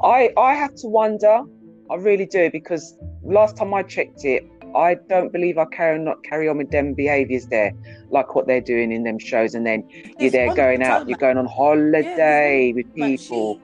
I 0.02 0.32
I 0.36 0.54
have 0.54 0.74
to 0.76 0.88
wonder. 0.88 1.42
I 1.90 1.94
really 1.94 2.26
do 2.26 2.50
because 2.50 2.96
last 3.22 3.56
time 3.56 3.72
I 3.74 3.82
checked 3.82 4.24
it, 4.24 4.44
I 4.74 4.94
don't 5.08 5.32
believe 5.32 5.56
I 5.56 5.66
carry 5.66 5.98
not 5.98 6.22
carry 6.24 6.48
on 6.48 6.58
with 6.58 6.70
them 6.70 6.94
behaviours 6.94 7.46
there, 7.46 7.72
like 8.10 8.34
what 8.34 8.46
they're 8.46 8.60
doing 8.60 8.90
in 8.90 9.04
them 9.04 9.18
shows, 9.18 9.54
and 9.54 9.64
then 9.64 9.88
you're 10.18 10.30
there 10.30 10.54
going 10.54 10.82
out, 10.82 11.08
you're 11.08 11.18
going 11.18 11.38
on 11.38 11.46
holiday 11.46 12.72
with 12.74 12.92
people. 12.94 13.60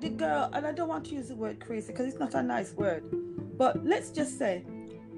The 0.00 0.08
girl, 0.08 0.50
and 0.52 0.66
I 0.66 0.72
don't 0.72 0.88
want 0.88 1.06
to 1.06 1.14
use 1.14 1.28
the 1.28 1.36
word 1.36 1.60
crazy 1.60 1.92
because 1.92 2.06
it's 2.06 2.18
not 2.18 2.34
a 2.34 2.42
nice 2.42 2.72
word, 2.72 3.04
but 3.56 3.84
let's 3.84 4.10
just 4.10 4.38
say, 4.38 4.64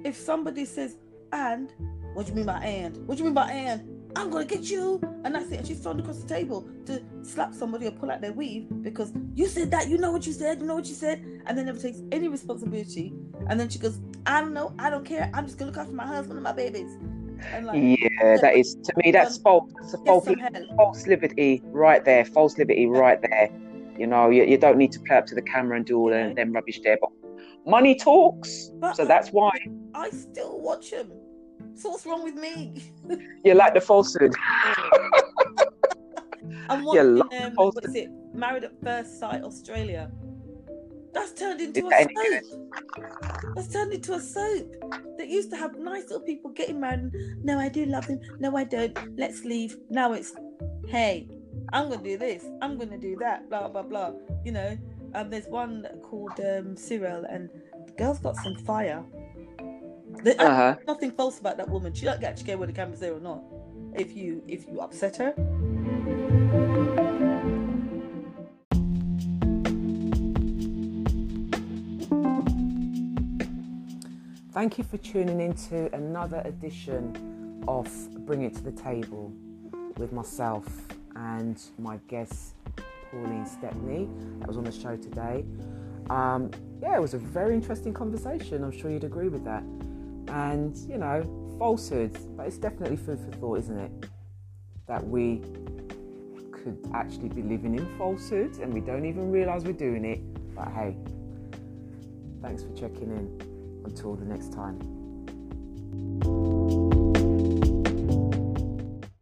if 0.03 0.15
somebody 0.15 0.65
says, 0.65 0.97
"And," 1.31 1.73
what 2.13 2.25
do 2.25 2.31
you 2.31 2.35
mean 2.35 2.45
by 2.45 2.59
"and"? 2.63 2.97
What 3.07 3.17
do 3.17 3.23
you 3.23 3.25
mean 3.25 3.33
by 3.33 3.51
"and"? 3.51 3.89
I'm 4.15 4.29
gonna 4.29 4.45
get 4.45 4.69
you, 4.69 5.01
and 5.23 5.33
that's 5.33 5.49
it. 5.51 5.57
And 5.59 5.67
she's 5.67 5.79
thrown 5.79 5.99
across 5.99 6.19
the 6.19 6.27
table 6.27 6.67
to 6.85 7.01
slap 7.23 7.53
somebody 7.53 7.87
or 7.87 7.91
pull 7.91 8.11
out 8.11 8.21
their 8.21 8.33
weave 8.33 8.67
because 8.81 9.11
you 9.33 9.47
said 9.47 9.71
that. 9.71 9.89
You 9.89 9.97
know 9.97 10.11
what 10.11 10.27
you 10.27 10.33
said. 10.33 10.59
You 10.59 10.67
know 10.67 10.75
what 10.75 10.85
you 10.85 10.93
said, 10.93 11.23
and 11.47 11.57
then 11.57 11.65
never 11.65 11.79
takes 11.79 11.99
any 12.11 12.27
responsibility. 12.27 13.13
And 13.47 13.59
then 13.59 13.69
she 13.69 13.79
goes, 13.79 13.99
"I 14.25 14.41
don't 14.41 14.53
know. 14.53 14.73
I 14.77 14.89
don't 14.89 15.05
care. 15.05 15.31
I'm 15.33 15.45
just 15.45 15.57
gonna 15.57 15.71
look 15.71 15.79
after 15.79 15.93
my 15.93 16.05
husband 16.05 16.37
and 16.37 16.43
my 16.43 16.51
babies." 16.51 16.91
And 17.53 17.65
like, 17.65 17.99
Yeah, 17.99 18.37
that 18.37 18.55
is 18.55 18.75
to 18.75 18.93
me 19.03 19.11
that's 19.11 19.37
false. 19.37 19.71
That's 19.79 19.93
a 19.93 19.97
false, 19.99 20.29
false 20.77 21.07
liberty 21.07 21.61
right 21.65 22.03
there. 22.05 22.25
False 22.25 22.57
liberty 22.57 22.85
right 22.85 23.21
there. 23.21 23.49
You 23.97 24.07
know, 24.07 24.29
you, 24.29 24.43
you 24.43 24.57
don't 24.57 24.77
need 24.77 24.91
to 24.93 24.99
play 24.99 25.17
up 25.17 25.25
to 25.27 25.35
the 25.35 25.41
camera 25.41 25.77
and 25.77 25.85
do 25.85 25.97
all 25.97 26.09
them, 26.09 26.35
them 26.35 26.51
rubbish 26.51 26.79
there, 26.83 26.97
but 26.99 27.09
money 27.65 27.95
talks. 27.95 28.71
But 28.79 28.95
So 28.95 29.05
that's 29.05 29.29
why 29.29 29.51
I 29.93 30.09
still 30.09 30.59
watch 30.59 30.91
them. 30.91 31.11
So 31.75 31.89
what's 31.89 32.05
wrong 32.05 32.23
with 32.23 32.35
me? 32.35 32.83
you 33.43 33.53
like 33.53 33.73
the 33.73 33.81
falsehood. 33.81 34.33
I'm 36.69 36.83
watching 36.83 37.21
um, 37.21 37.53
what 37.55 37.85
is 37.85 37.95
it? 37.95 38.09
Married 38.33 38.63
at 38.63 38.71
First 38.83 39.19
Sight 39.19 39.43
Australia. 39.43 40.11
That's 41.13 41.33
turned 41.33 41.61
into 41.61 41.87
a 41.87 41.91
soap. 41.91 42.65
That's 43.55 43.67
turned 43.67 43.93
into 43.93 44.13
a 44.13 44.19
soap. 44.19 44.75
That 45.17 45.29
used 45.29 45.51
to 45.51 45.57
have 45.57 45.77
nice 45.77 46.03
little 46.03 46.21
people 46.21 46.49
getting 46.51 46.79
married. 46.79 47.11
No, 47.43 47.59
I 47.59 47.69
do 47.69 47.85
love 47.85 48.05
him. 48.05 48.19
No, 48.39 48.57
I 48.57 48.63
don't. 48.63 48.97
Let's 49.17 49.43
leave. 49.43 49.77
Now 49.89 50.13
it's, 50.13 50.33
hey, 50.87 51.27
I'm 51.73 51.89
gonna 51.89 52.03
do 52.03 52.17
this. 52.17 52.45
I'm 52.61 52.77
gonna 52.77 52.99
do 52.99 53.17
that. 53.19 53.49
Blah 53.49 53.67
blah 53.67 53.83
blah. 53.83 54.11
You 54.45 54.51
know. 54.53 54.77
Um, 55.15 55.29
there's 55.29 55.45
one 55.45 55.85
called 56.01 56.39
um, 56.39 56.75
Cyril, 56.75 57.25
and 57.25 57.47
the 57.85 57.91
girl's 57.93 58.17
got 58.19 58.35
some 58.37 58.55
fire. 58.55 59.03
There, 60.23 60.35
uh-huh. 60.39 60.75
Nothing 60.87 61.11
false 61.11 61.39
about 61.39 61.57
that 61.57 61.69
woman. 61.69 61.93
She 61.93 62.05
don't 62.05 62.23
actually 62.23 62.45
care 62.45 62.57
whether 62.57 62.71
the 62.71 62.75
camera's 62.75 62.99
there 62.99 63.13
or 63.13 63.19
not. 63.19 63.43
If 63.95 64.15
you 64.15 64.43
if 64.47 64.67
you 64.67 64.79
upset 64.79 65.17
her. 65.17 65.33
Thank 74.51 74.77
you 74.77 74.83
for 74.83 74.97
tuning 74.97 75.41
in 75.41 75.53
to 75.69 75.93
another 75.95 76.41
edition 76.45 77.63
of 77.67 77.87
Bring 78.25 78.43
It 78.43 78.55
to 78.55 78.61
the 78.61 78.71
Table 78.71 79.33
with 79.97 80.11
myself 80.11 80.92
and 81.15 81.61
my 81.77 81.97
guest 82.07 82.55
Pauline 83.11 83.45
Stepney 83.45 84.09
that 84.39 84.47
was 84.47 84.57
on 84.57 84.63
the 84.63 84.71
show 84.71 84.95
today. 84.95 85.45
Um, 86.09 86.51
yeah, 86.81 86.95
it 86.95 87.01
was 87.01 87.13
a 87.13 87.17
very 87.17 87.53
interesting 87.53 87.93
conversation. 87.93 88.63
I'm 88.63 88.77
sure 88.77 88.91
you'd 88.91 89.03
agree 89.03 89.29
with 89.29 89.45
that. 89.45 89.63
And, 90.33 90.75
you 90.89 90.97
know, 90.97 91.21
falsehoods, 91.59 92.25
but 92.37 92.47
it's 92.47 92.57
definitely 92.57 92.97
food 92.97 93.19
for 93.19 93.31
thought, 93.37 93.59
isn't 93.59 93.77
it? 93.77 93.91
That 94.87 95.05
we 95.07 95.41
could 96.51 96.77
actually 96.93 97.29
be 97.29 97.41
living 97.41 97.75
in 97.77 97.97
falsehoods 97.97 98.57
and 98.57 98.73
we 98.73 98.81
don't 98.81 99.05
even 99.05 99.31
realize 99.31 99.63
we're 99.63 99.73
doing 99.73 100.05
it. 100.05 100.55
But 100.55 100.69
hey, 100.69 100.95
thanks 102.41 102.63
for 102.63 102.73
checking 102.73 103.11
in. 103.11 103.53
Until 103.85 104.15
the 104.15 104.25
next 104.25 104.53
time. 104.53 104.79